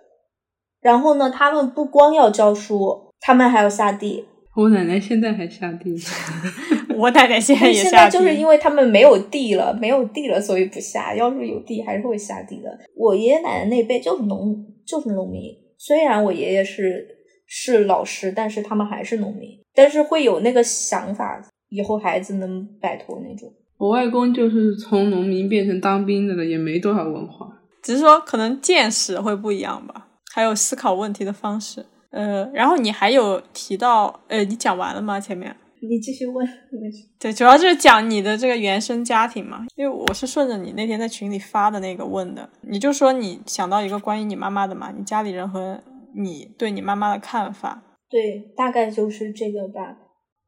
[0.83, 4.27] 然后呢，他们不光要教书，他们还要下地。
[4.55, 5.97] 我奶奶现在还下地，
[6.99, 8.11] 我奶奶现在也现下地。
[8.11, 11.14] 在就是因为他们没有地了，没有地了，所以不下。
[11.14, 12.68] 要是有地，还是会下地的。
[12.94, 14.55] 我爷爷奶奶那辈就是农，
[14.87, 15.51] 就是农民。
[15.79, 17.07] 虽然我爷爷是
[17.47, 21.42] 是老师，但是他们还是农民，但是会有那个想法，
[21.75, 23.53] 以后孩子能摆脱那种。
[23.77, 27.49] 我外公就是从农民变成当兵的了，也没多少文化。
[27.83, 31.85] 只是说可能见识会不一样吧，还有思考问题的方式。
[32.11, 35.19] 呃，然后你还有提到，呃，你讲完了吗？
[35.19, 37.05] 前面你继续问，没事。
[37.19, 45.83] 对，主要就是讲你的这个原生家庭嘛，因为我是顺着你那天在群里发的那个问的，你就说你想到一个关于你妈妈的嘛，你家里人和
[46.15, 47.83] 你对你妈妈的看法。
[48.09, 49.99] 对，大概就是这个吧。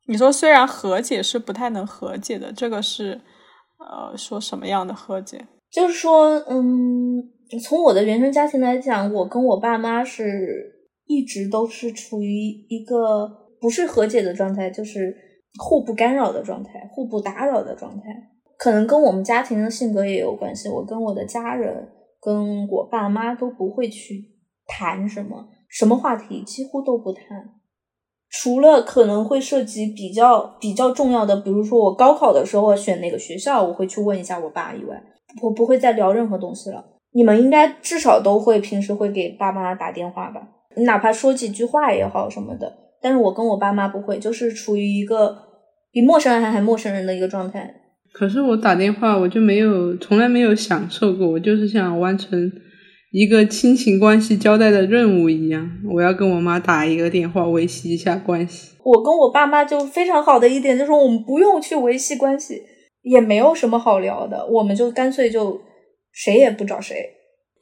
[0.07, 3.21] 你说虽然和解是不太能和解的，这个是
[3.79, 5.47] 呃说什么样的和解？
[5.71, 7.23] 就是说，嗯，
[7.63, 10.75] 从我的原生家庭来讲，我跟我爸妈是。
[11.09, 15.17] 一直都是处于一个不是和解的状态，就是
[15.57, 18.03] 互不干扰的状态，互不打扰的状态。
[18.59, 20.69] 可能跟我们家庭的性格也有关系。
[20.69, 21.89] 我跟我的家人，
[22.21, 24.21] 跟我爸妈都不会去
[24.67, 27.25] 谈什么什么话题，几乎都不谈。
[28.31, 35.03] 除了可能会涉及比较比较重要的，比如说我高考的时候选哪个学校，我会去问一下我爸以外，
[35.43, 36.85] 我不会再聊任何东西了。
[37.13, 40.49] 你们应该至少都会平时会给爸妈打电话吧？
[40.85, 42.71] 哪怕说几句话也好什么的，
[43.01, 45.39] 但是我跟我爸妈不会，就是处于一个
[45.91, 47.75] 比陌生人还还陌生人的一个状态。
[48.13, 52.53] 可是我打电话，我就没有从来没有享受过，我就是想完成
[53.11, 58.73] 一个亲情关系交代的任务一样，我要跟我妈打一个电话，维系一下关系。
[58.83, 62.63] 我跟我爸妈就非常好的一点就是，我们不用去维系关系，
[63.03, 65.61] 也没有什么好聊的，我们就干脆就
[66.13, 67.13] 谁也不找谁。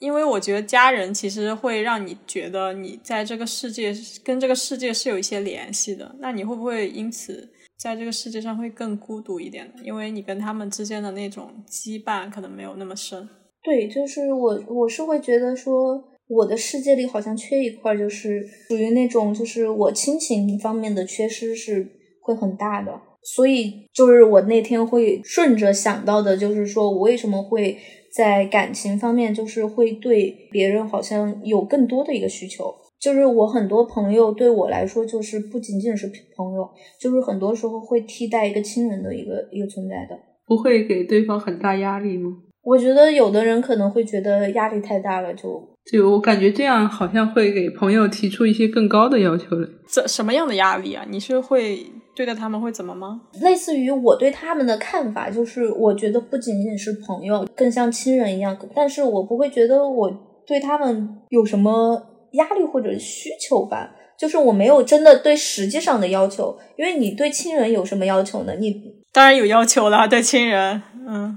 [0.01, 9.74] 因为我觉得家人其实会让你觉得你在这个世界跟这个世界是有一些联系的，那你会不会因此在这个世界上会更孤独一点呢？
[9.84, 13.26] 因为你跟他们之间的那种羁绊可能没有那么深。
[13.64, 21.88] 对，就是我我是会觉得说，我的世界里好像缺一块，就是属于那种就是我亲情方面的缺失是
[22.20, 22.92] 会很大的，
[23.22, 27.78] 所以就是我那天会顺着想到的，就是说我为什么会。
[28.14, 32.72] 在感情方面，就是会对别人好像有更多的一个需求。
[33.00, 36.06] 就是我很多朋友对我来说，就是不仅仅是
[36.36, 40.16] 朋友，就是很多时候会替代一个亲人的一个一个存在的。
[40.46, 42.30] 不会给对方很大压力吗？
[42.64, 49.68] 我觉得有的人可能会觉得压力太大了，就就我感觉这样好像会给朋友提出一些更高的要求了。
[49.86, 51.04] 这什么样的压力啊？
[51.08, 51.86] 你是会？
[52.16, 53.22] 对待他们会怎么吗？
[53.42, 58.56] 类似于我对他们的看法，就是我觉得不仅仅是朋友，更像亲人一样。
[58.72, 60.08] 但是我不会觉得我
[60.46, 62.00] 对他们有什么
[62.34, 63.90] 压力或者需求吧。
[64.16, 66.56] 就是我没有真的对实际上的要求。
[66.76, 68.54] 因为你对亲人有什么要求呢？
[68.60, 68.80] 你
[69.12, 71.36] 当然有要求了，对亲人，嗯，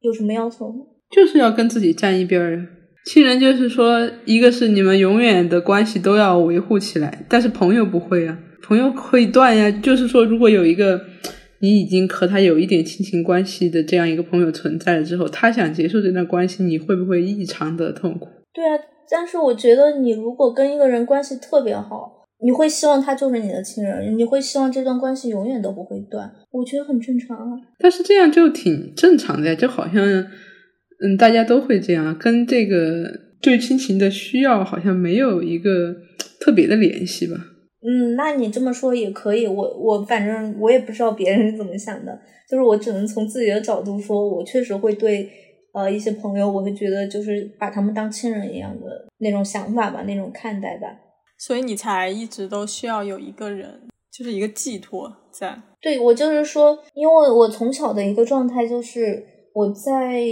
[0.00, 0.84] 有什么要求吗？
[1.10, 2.66] 就是要跟自己站一边儿。
[3.04, 8.38] 亲人就是说，一个是你们永远的关系都要维护起来，但是朋友不会啊。
[8.62, 11.00] 朋友可以断呀，就是说，如果有一个
[11.60, 18.28] 你已经和他有一点亲情关系的这样一个朋友存在了之后，他想结束这段关系，你会不会异常的痛苦？
[18.52, 18.78] 对啊，
[19.10, 27.58] 但是我觉得你如果跟一个人关系特别好，你会希望他就是你的亲人，你会希望这段关系永远都不会断，我觉得很正常啊。
[27.78, 30.02] 但是这样就挺正常的呀，就好像
[31.02, 33.10] 嗯，大家都会这样，跟这个
[33.40, 35.94] 对亲情的需要好像没有一个
[36.40, 37.36] 特别的联系吧。
[37.82, 39.46] 嗯，那你这么说也可以。
[39.46, 42.18] 我我反正我也不知道别人是怎么想的，
[42.50, 45.28] 就是我只能从自己的角度说，我确实会对
[45.72, 50.88] 呃一些朋友，我会觉得就是把他们当亲人一样的那种想法吧，那种看待吧。
[51.40, 55.58] 所以你才一直都需要有一个人，就是一个寄托在。
[55.80, 59.24] 对，我就是说，因为我从小的一个状态就是
[59.54, 60.22] 我在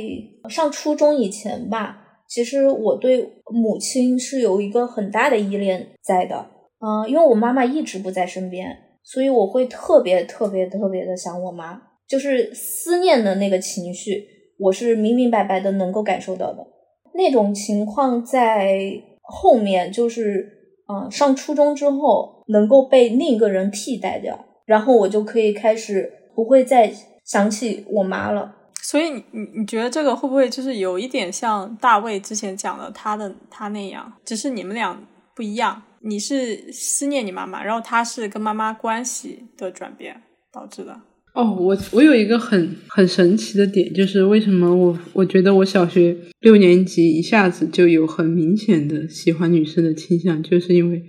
[0.51, 1.97] 上初中以前吧，
[2.29, 6.51] 其实我对母亲是有一个很大的依恋在的。
[6.81, 8.69] 嗯，因为我妈妈一直不在身边，
[9.03, 14.27] 所以我会特别特别特别的想我妈，就是思念的那个情绪，
[14.59, 16.67] 我是明明白白的能够感受到的。
[17.15, 18.79] 那种情况在
[19.23, 20.58] 后面，就是
[20.91, 26.93] 嗯，上初中之后能够被另一个人替代掉，然后我就可以开始不会再
[27.25, 28.55] 想起我妈了。
[28.81, 34.99] 所以你你你觉得这个会不会就是有一点像大卫之前讲的他的他那样，只是你们俩
[35.35, 35.83] 不一样？
[36.01, 40.99] 你是思念你妈妈，然后他是跟妈妈关系的转变导致的。
[41.39, 51.01] 哦，我我有一个很很神奇的点，就是为什么我我觉得我小学六年级一下子就有很明显的喜欢女生的倾向，就是因为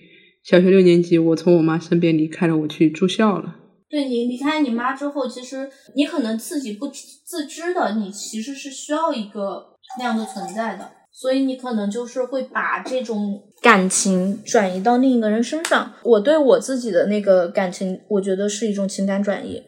[0.44, 3.56] 小学六年级我从我妈身边离开了，我去住校了。
[3.90, 9.64] 对你离开你妈之后，其实你可能自己不自知的，你其实是需要一个
[9.98, 10.92] 那样的存在的。
[11.12, 15.92] 所以你可能就是会把这种感情转移到另一个人身上。
[16.04, 19.60] 我对我自己的那个感情，我觉得是一种情感转移，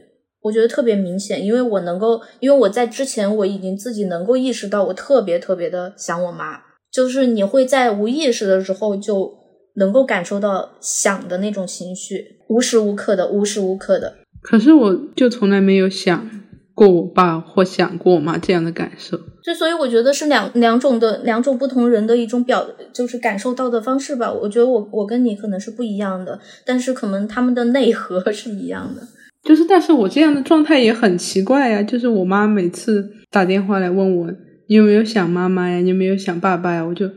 [0.42, 6.60] 我觉得特别明显，因为我能够，因为我在之前我已经自己能够意识到，我特别特别的想我妈，
[6.92, 9.34] 就是你会在无意识的时候就
[9.76, 14.16] 能够感受到想的那种情绪，无时无刻的，无时无刻的。
[14.42, 16.30] 可是我就从来没有想。
[16.74, 24.32] 过我爸或想过我妈这样的感受，就所以我觉得是两两种的两种不同人的一种表，就是感受到的方式吧。
[24.32, 29.02] 我觉得我我跟你可能是不一样的，但是可能他们的内核是一样的。
[29.44, 31.82] 就是，但是我这样的状态也很奇怪呀。
[31.84, 34.32] 就是我妈每次打电话来问我
[34.68, 37.10] 你有没有想妈妈呀，你有没有想爸爸呀，我就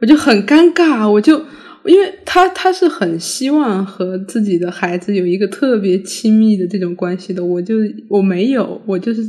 [0.00, 1.42] 我就很尴尬，我就。
[1.84, 7.74] 因为他他是很希望和自己的孩子有一个特别亲密的这种关系的，我就
[8.08, 9.20] 我没有，我就是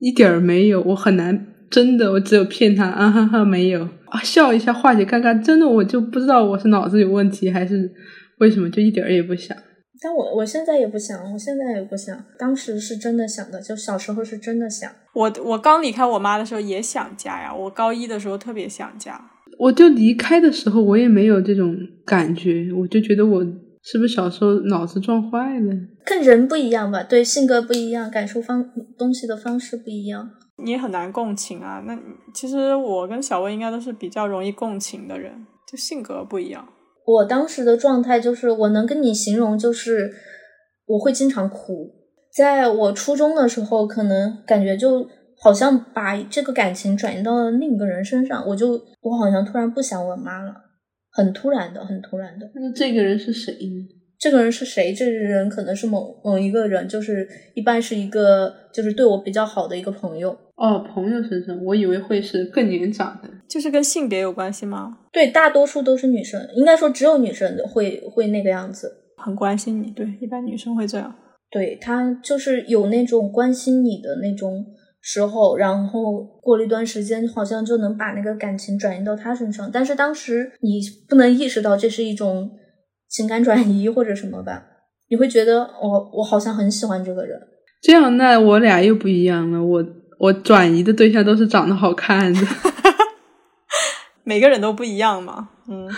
[0.00, 7.88] 一点儿没有，我很难真的，我只有骗他啊哈哈没有啊笑一下化解尴尬，真的我就不知道我是脑子有问题还是
[8.40, 9.56] 为什么，就一点儿也不想。
[10.00, 14.90] 但我我现在也不想，我现在也不想，当时是真的想的，就小时候是真的想。
[15.14, 19.18] 我我刚离开我妈的时候也想家呀，我高一的时候特别想家。
[19.58, 21.74] 我就离开的时候，我也没有这种
[22.04, 23.42] 感觉，我就觉得我
[23.82, 25.72] 是不是小时候脑子撞坏了？
[26.04, 28.68] 跟人不一样吧，对性格不一样，感受方
[28.98, 30.28] 东西的方式不一样。
[30.62, 31.82] 你也很难共情啊。
[31.86, 31.98] 那
[32.34, 36.68] 其实我跟小薇应该都是比较容易共情的人，就性格不一样。
[37.06, 40.12] 我当时的状态就是，我能跟你形容，就是
[40.86, 41.94] 我会经常哭。
[42.34, 50.52] 在我初中的时候，可能感觉就好像把这个感情转移到了另一个人身上，我就我好像突然不想我妈了。
[51.10, 52.50] 很突然的，很突然的。
[52.54, 53.88] 那这个人是谁呢？
[54.18, 54.92] 这个人是谁？
[54.92, 60.36] 这个人可能是某某一个人，就是一般是一个，就是对我比较好的一个朋友。
[60.56, 63.28] 哦，朋友身上，我以为会是更年长的。
[63.48, 64.98] 就是跟性别有关系吗？
[65.12, 69.90] 对，大多数都是女生，应该说只有女生会会那个样子，很关心你。
[69.90, 71.14] 对，一般女生会这样。
[71.50, 74.64] 对他就是有那种关心你的那种。
[75.08, 79.70] 时候，然后过了一段时间，好像就能把那个感情转移到他身上。
[79.72, 82.50] 但是当时你不能意识到这是一种
[83.08, 84.62] 情感转移或者什么吧？
[85.08, 87.40] 你会觉得我我好像很喜欢这个人。
[87.82, 89.62] 这样，那我俩又不一样了。
[89.62, 89.84] 我
[90.18, 92.40] 我转移的对象都是长得好看的，
[94.24, 95.50] 每个人都不一样嘛。
[95.68, 95.88] 嗯，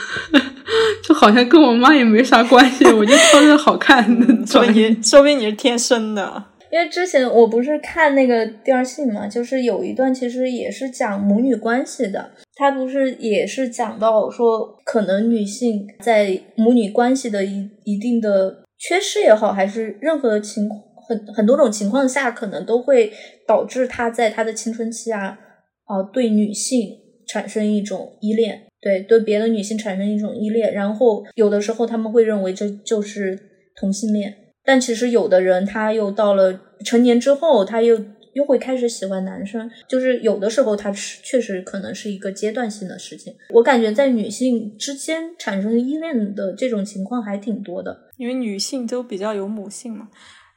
[1.03, 4.47] 就好像跟我妈也没啥关系，我就挑着好看的。
[4.47, 6.45] 说明你，说明你是天生的。
[6.71, 20.69] 因为之前我不是看那个第二性嘛，就是有一段其实也是讲母女关系的，他不是也是讲到说，可能女性在母女关系的一一定的缺失也好，还是任何情
[21.09, 23.11] 很很多种情况下，可能都会
[23.47, 25.39] 导致他在他的青春期啊，
[25.87, 26.91] 啊对女性
[27.27, 33.39] 产生一种依恋，对对别的女性产生一种依恋，然后有的时候他们会认为这就是
[33.81, 34.35] 同性恋。
[34.65, 37.99] 但其实有的人，他又到了成年之后，他又
[38.35, 39.71] 又会开始喜欢男生。
[39.89, 43.35] 就是有的时候，他是确实可能是一个阶段性的事情。
[43.55, 50.09] 我感觉在女性之间产生依恋的这种情况还挺多的，因为女性都比较有母性嘛。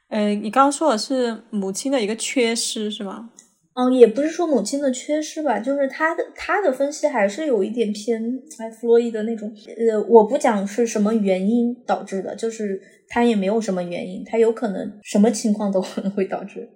[0.08, 3.30] 呃，你刚刚说的是母亲的一个缺失是吗？
[3.74, 8.22] 嗯，也不是说母亲的缺失吧，就是他的他的分析还是有一点偏
[8.58, 9.52] 哎弗洛伊的那种。
[9.90, 12.80] 呃，我不讲是什么原因导致的，就是。
[13.14, 16.66] 他也没有什么原因，他有可能什么情况都可能会导致。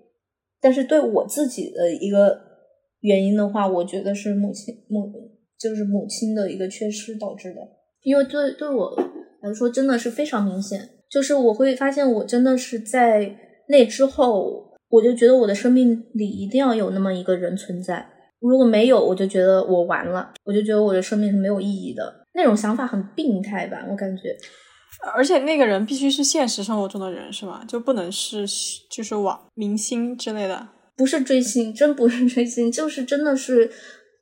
[0.61, 2.38] 但是对我自己的一个
[3.01, 5.11] 原因的话，我觉得是母亲母
[5.59, 7.61] 就是母亲的一个缺失导致的。
[8.03, 8.94] 因为对对我
[9.40, 13.34] 来说真的是非常明显，就是我会发现我真的是在
[13.68, 18.07] 那之后，我就觉得我的生命里一定要有那么一个人存在。
[18.41, 22.26] 如果没有，我就觉得我完了，我就觉得我的生命是没有意义的。
[22.34, 24.37] 那种想法很病态吧，我感觉。
[25.14, 27.64] 而且那个人必须是现实生活中的人，是吗？
[27.66, 28.47] 就不能是
[28.91, 30.68] 就是网明星之类的？
[30.97, 33.70] 不是追星，真不是追星，就是真的是，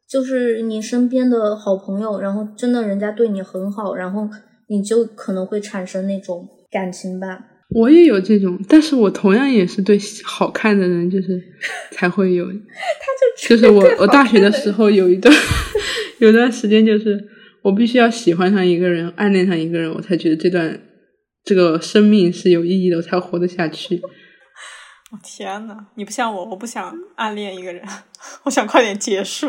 [0.08, 4.28] 就是你身边的好朋友，然后真的人家对你很好，然后
[4.68, 7.44] 你就可能会产生那种感情吧。
[7.70, 11.42] 我也有这种，但是我同样也是对好看的人，就是
[11.92, 12.46] 才会有。
[12.46, 15.34] 他就就是我我大学的时候有一段
[16.18, 17.28] 有段时间就是。
[17.64, 20.78] 我必须要喜欢上一个人，暗恋上一个人，我才觉得这段
[21.42, 23.98] 这个生命是有意义的，我才活得下去。
[25.10, 27.82] 我天呐，你不像我，我不想暗恋一个人，
[28.44, 29.48] 我想快点结束。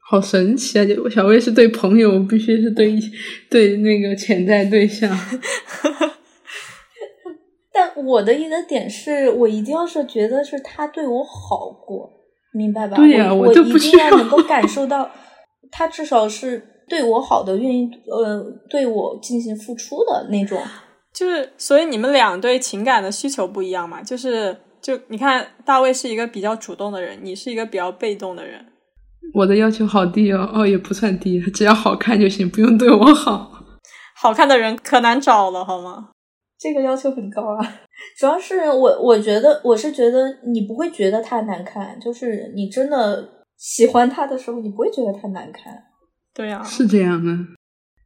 [0.00, 0.84] 好神奇啊！
[0.86, 2.98] 就小薇是对朋友，我必须是对
[3.50, 5.14] 对那个潜在对象。
[7.78, 12.10] 但我的一个点是我一定要是觉得是他对我好过，
[12.52, 12.96] 明白吧？
[12.96, 15.08] 对呀，我就不需要能够感受到
[15.70, 16.74] 他至少是。
[16.90, 20.58] 对我好的，愿意呃对我进行付出的那种，
[21.12, 24.02] 就是所以你们俩对情感的需求不一样嘛？
[24.02, 28.64] 就是就你看，大卫是一个比较主动的人，你是一个比较被动的人。
[29.34, 33.52] 我的要求好低哦，哦也不算低，只要好看就行，不用对我好。
[34.16, 36.08] 好看的人可难找了，好吗？
[36.58, 37.80] 这个要求很高啊。
[38.18, 45.72] 主要是我我觉得我是觉得你不会觉得他难看，就是你真的喜欢他的时候，你不会觉得他难看。
[46.34, 47.32] 对呀，是这样的。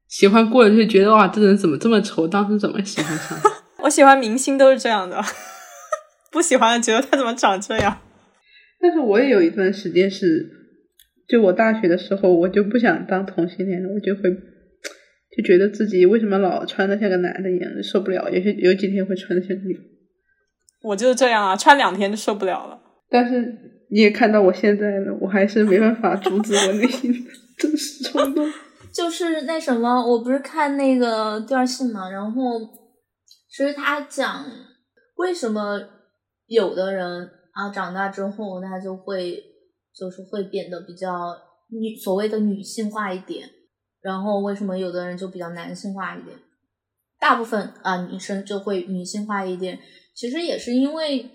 [0.09, 2.29] 喜欢过了就觉得哇，这人怎么这么丑？
[2.29, 3.39] 当时怎么喜欢上？
[3.83, 5.21] 我喜欢明星都是这样的，
[6.31, 7.99] 不喜欢觉得他怎么长这样。
[8.81, 10.49] 但是我也有一段时间是，
[11.29, 14.31] 就我大学的时候，我就不想当同性恋了，我就会
[15.37, 18.31] 就觉得自己为什么老穿的像个男的一样，受不了。
[18.31, 19.79] 有些有几天会穿的像个女。
[20.83, 22.81] 我就是这样啊，穿两天就受不了了。
[23.09, 23.41] 但是
[23.91, 27.13] 你也看到我现在了，我还是没办法阻止我内心。
[27.59, 28.51] 真实冲动，
[28.93, 32.59] 就是那什么，我不是看那个第二性嘛，然后
[33.49, 34.45] 其实他讲
[35.17, 35.79] 为什么
[36.47, 39.39] 有的人啊长大之后他就会
[39.95, 41.37] 就是会变得比较
[41.71, 43.47] 女所谓的女性化一点，
[44.03, 46.37] 然后为什么有的人就比较男性化一点？
[47.19, 49.79] 大部分啊女生就会女性化一点，
[50.15, 51.31] 其实也是因为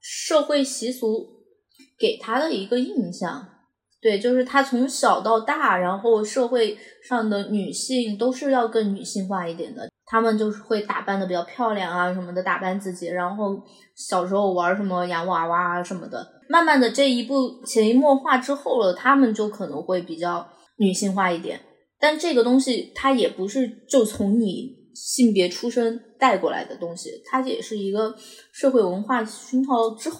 [0.00, 1.26] 社会习俗
[1.98, 3.48] 给她的一个印象。
[4.00, 13.60] 对，就是她从小到大，然后社会上的女性都是要更女性化一点的，她们就是会打扮的比较漂亮啊什么的，打扮自己，然后
[13.96, 16.26] 小时候玩什么洋娃娃啊什么的。
[16.48, 21.60] 慢慢的这一步潜移默化之后了，她们就可能会比较女性化一点。
[22.06, 28.14] 但这个东西它也不是就从你性别出身带过来的东西，它也是一个
[28.52, 30.16] 社会文化熏陶之后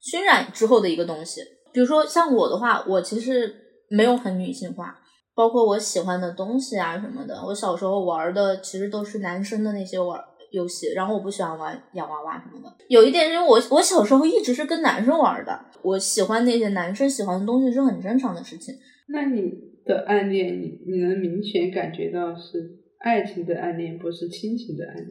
[0.00, 1.40] 熏染之后的一个东西。
[1.72, 3.52] 比如说像我的话，我其实
[3.90, 4.96] 没有很女性化，
[5.34, 10.20] 包括我喜欢的东西啊什么的，我小时候玩的其实都是男生的那些玩
[10.52, 12.72] 游戏，然后我不喜欢玩洋娃娃什么的。
[12.88, 18.72] 有一点，因为我我小时候一直是跟男生玩的，我喜欢那些男生喜欢的东西是很正常的事情。
[19.08, 19.50] 那你
[19.84, 25.08] 的暗恋，你你能明显感觉到是爱情的暗恋，不是亲情的暗恋？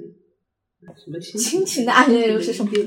[0.97, 2.71] 什么亲亲情的暗恋又是什么？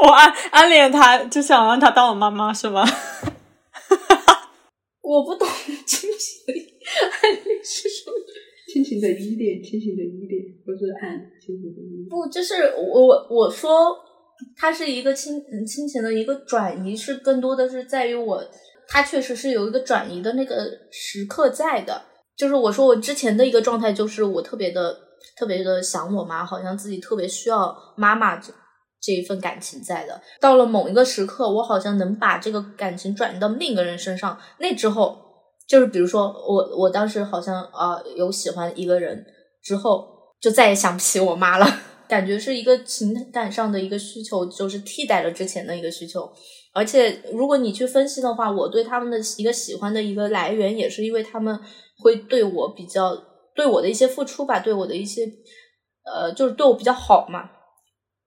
[0.00, 2.84] 我暗暗恋他，就想让他当我妈妈，是吗？
[5.00, 5.48] 我不懂
[5.86, 6.60] 亲情的暗
[7.32, 8.14] 恋是什么。
[8.70, 12.06] 亲情的依恋，亲情的依恋，不是爱，亲情的依恋。
[12.10, 13.96] 不，就是我我说，
[14.54, 18.44] 它是一个亲亲情的一个转移，是更多的是在于我，
[18.88, 22.02] 它确实是有一个转移的那个时刻在的。
[22.36, 24.98] 就是我说我之前的一个状态，就是我特别的
[25.36, 28.52] 特别的想我妈，好像自己特别需要妈妈这
[29.00, 30.20] 这一份感情在的。
[30.40, 35.26] 到了某一个时刻，我好像能把这个感情转移到另一个人身上，那之后。
[35.68, 39.22] 就是比如说，我我当时好像啊有喜欢一个人
[39.62, 40.08] 之后，
[40.40, 41.66] 就再也想不起我妈了。
[42.08, 46.32] 感觉是一个情感上的一个需求，就是替代了之前的一个需求。
[46.72, 51.58] 而且如果你去分析的话，我对他们的一个喜欢的一个来源，也是因为他们
[51.98, 53.16] 会对我比较
[53.54, 55.24] 对我的一些付出吧，对我的一些
[56.04, 57.50] 呃，就是对我比较好嘛。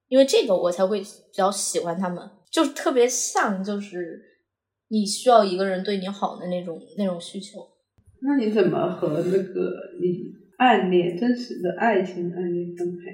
[0.07, 4.27] 因为这个我才会比较喜欢他们，就特别像就是。
[4.93, 7.65] 你需要一个人对你好的那种那种需求，
[8.23, 9.71] 那你怎么和那个
[10.01, 10.19] 你
[10.57, 13.05] 暗恋真实的爱情暗恋分开？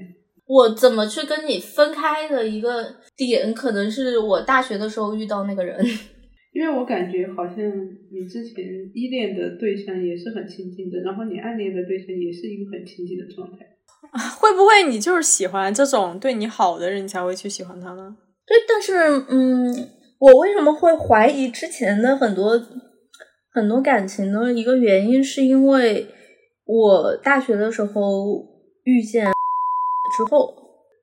[0.48, 5.78] 我怎么去跟你分开的一个点，可能是我大学的时候遇到那个人，
[6.54, 7.56] 因为我感觉好像
[8.12, 13.66] 你之前依恋的对象也是很亲近的，然后你暗恋的对象也是一个很亲近的状态，
[14.39, 18.16] 会不会你就是喜欢这种对你好的人，你才会去喜欢他呢？
[18.45, 19.89] 对，但是嗯。
[20.20, 22.60] 我为什么会怀疑之前的很多
[23.52, 24.52] 很多感情呢？
[24.52, 26.08] 一个原因是因为
[26.66, 28.43] 我大学的时候
[28.84, 29.32] 遇见
[30.18, 30.53] 之后，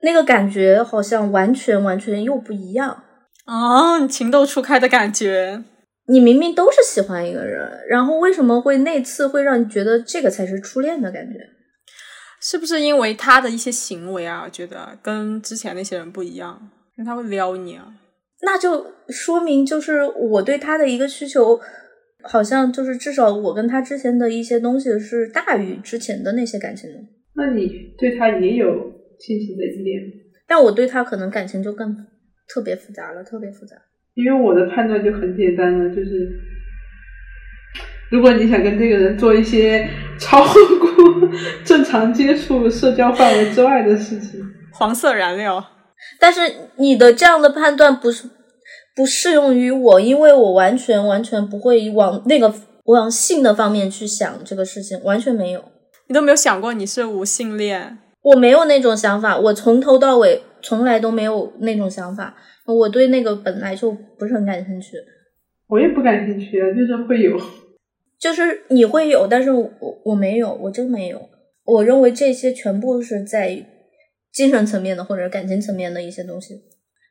[0.02, 3.04] 那个感觉好像完全完全又不一样
[3.46, 4.06] 啊！
[4.06, 5.62] 情窦初开的感觉，
[6.08, 11.38] 你明明都是喜欢一个人，然后为什么会那次会让你觉得这个才是初恋的感觉？
[12.40, 16.58] 是不是因为他的一些行为啊，觉得跟之前那些人不一样？
[16.96, 17.86] 因为他会撩你啊。
[18.42, 21.58] 那就说明，就是我对他的一个需求，
[22.22, 26.98] 好像就是至少我跟他之前的一些东西是大于之前的那些感情的。
[27.36, 30.02] 那你对他也有亲情的依恋？
[30.46, 31.96] 但我对他可能感情就更
[32.48, 33.76] 特别复杂了，特别复杂。
[34.14, 36.30] 因为我的判断就很简单了，就是
[38.10, 39.88] 如果你想跟这个人做一些
[40.20, 41.30] 超过
[41.64, 44.40] 正常接触、社交范围之外的事情，
[44.72, 45.64] 黄色燃料。
[46.20, 46.40] 但是
[46.76, 48.28] 你的这样的判断不是
[48.94, 52.54] 不适用于我，因为我完全完全不会往那个
[52.84, 55.64] 往性的方面去想这个事情，完全没有。
[56.06, 57.98] 你都没有想过你是无性恋？
[58.24, 62.34] 我没有那种想法，我从头到尾从来都没有那种想法。
[62.66, 64.96] 我对那个本来就不是很感兴趣。
[65.68, 67.38] 我也不感兴趣啊，就是会有，
[68.18, 69.70] 就是你会有，但是我
[70.04, 71.28] 我没有，我真没有。
[71.64, 73.66] 我认为这些全部是在。
[74.34, 76.60] 精神层面的或者感情层面的一些东西，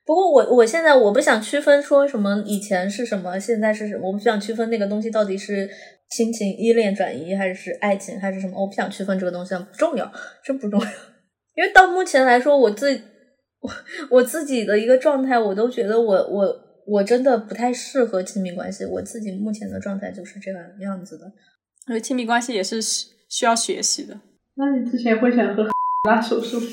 [0.05, 5.69] 不过我我现在我不想区分说什么以前是什么，现在是什么，我不想区分那个东西到底是
[6.15, 10.11] 亲情依恋转移还是爱情还是什么，我不想区分这个东西，不重要，
[10.43, 10.85] 真不重要。
[11.55, 13.01] 因为到目前来说，我自
[13.61, 13.71] 我
[14.17, 16.55] 我自己的一个状态，我都觉得我我
[16.85, 21.25] 我真的不太适合亲密关系，我自己目前的状态就是这样样子的。
[21.87, 24.19] 因为亲密关系也是需要学习的。
[24.55, 25.67] 那你之前会想和
[26.07, 26.67] 拉手术吗？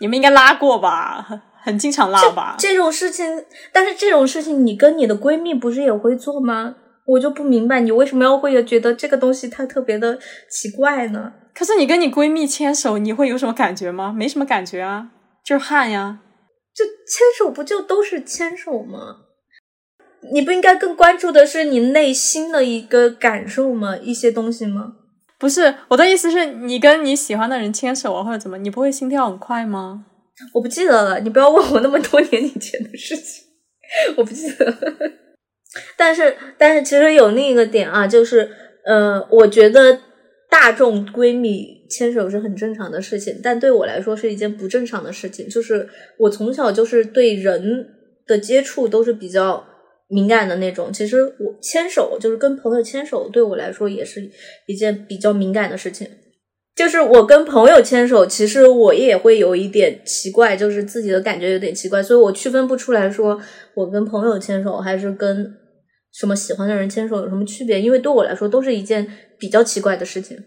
[0.00, 2.54] 你们应该拉过吧，很很经常拉吧。
[2.58, 6.76] 这种事情，但是这种事情你跟你的闺蜜不是也会做吗？
[7.06, 10.18] 我就不明白你为什么要会觉得这个东西它特别的
[10.50, 11.32] 奇怪呢？
[11.54, 14.12] 可是你跟你闺蜜牵手，你会有什么感觉吗？
[14.12, 15.10] 没什么感觉啊，
[15.44, 16.20] 就是汗呀。
[16.74, 19.18] 就牵手不就都是牵手吗？
[20.32, 23.96] 你不应该更关注的是你内心的一个感受吗？
[23.96, 24.94] 一些东西吗？
[25.38, 30.06] 不是我的意思是你跟你喜欢的人牵手啊，或者怎么，你不会心跳很快吗？
[30.54, 33.44] 我不记得了，你不要问我那么多年以前的事情，
[34.16, 34.74] 我不记得。
[35.96, 38.48] 但是，但是其实有另一个点啊，就是，
[38.84, 39.98] 呃，我觉得
[40.50, 45.48] 大众闺蜜牵手是很正常的事情，但对我来说是一件不正常的事情。
[45.48, 47.86] 就是我从小就是对人
[48.26, 49.64] 的接触都是比较
[50.08, 50.92] 敏感的那种。
[50.92, 54.30] 其实我牵手，就是跟朋友牵手，对我来说也是
[54.66, 56.08] 一件比较敏感的事情。
[56.76, 63.40] 就是我跟朋友牵手，其实我也会有一点奇怪，就是自己的感觉有点奇怪，所以我区分不出来说
[63.74, 65.54] 我跟朋友牵手还是跟
[66.14, 69.06] 什么喜欢的人牵手有什么区别，因为对我来说都是一件
[69.38, 70.38] 比较奇怪的事情。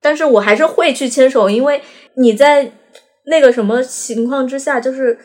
[0.00, 1.82] 但是我还是会去牵手，因为
[2.14, 2.72] 你在
[3.26, 5.18] 那个什么情况之下，就是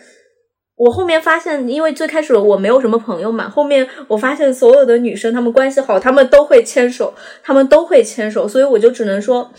[0.76, 7.14] 我后面发现，因为最开始我没有什么朋友嘛，后面我发现所有的女生她们关系好，她们都会牵手，
[7.44, 9.52] 她们都会牵手，所以我就只能说。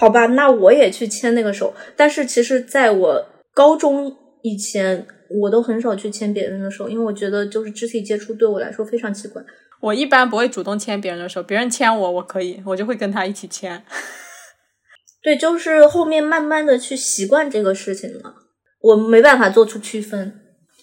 [0.00, 1.74] 好吧，那我也去牵那个手。
[1.96, 5.04] 但是其实，在我高中以前，
[5.40, 9.42] 我都很少去牵别人的手，因为我觉得就是肢体接触对我来说非常奇怪。
[9.80, 13.82] 我一般不会主动牵别人的手，别人牵我，我可以，我就会跟他一起牵。
[15.22, 18.34] 对，就是后面慢慢的去习惯这个事情了，
[18.80, 20.40] 我没办法做出区分。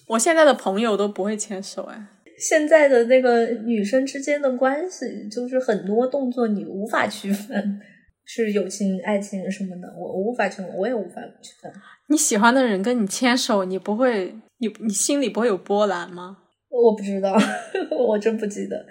[0.08, 7.82] 我现在的朋友都不会牵手，哎，现在的那个女生之间的关系，就是很多动作你无法区分。
[8.28, 11.72] 是友情、爱情什么的，我我无法区分，我也无法区分。
[12.08, 16.38] 你喜欢的人跟你牵手，你不会，你你心里不会有波澜吗？
[16.84, 17.38] 我不知道，
[17.90, 18.86] 我真不记得，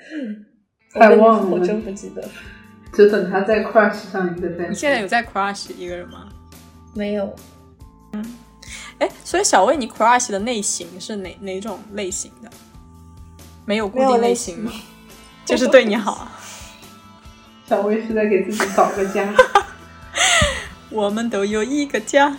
[0.92, 2.24] 太忘了，我真不记得。
[2.96, 4.68] 就等他在 crush 上一个再。
[4.68, 6.28] 你现在有在 crush 一个人吗？
[6.94, 7.34] 没有。
[8.12, 8.36] 嗯，
[8.98, 12.50] 哎，所以小魏，你 crush 的类型是哪哪种类型的？
[13.66, 14.72] 没有固定类型吗？
[15.44, 16.28] 就是对你好。
[17.66, 19.34] 小魏是在给自己搞个家，
[20.90, 22.36] 我们都有一个家。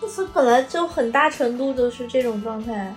[0.00, 2.94] 就是本来就很大程度都是这种状态。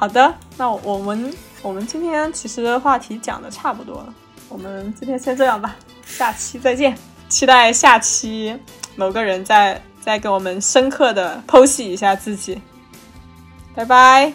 [0.00, 1.30] 好的，那我们
[1.60, 4.14] 我们今天其实话题讲的差不多了，
[4.48, 5.76] 我们今天先这样吧，
[6.06, 6.96] 下期再见，
[7.28, 8.58] 期待下期
[8.96, 12.58] 某个人再再给我们深刻的剖析一下自己，
[13.74, 14.32] 拜拜。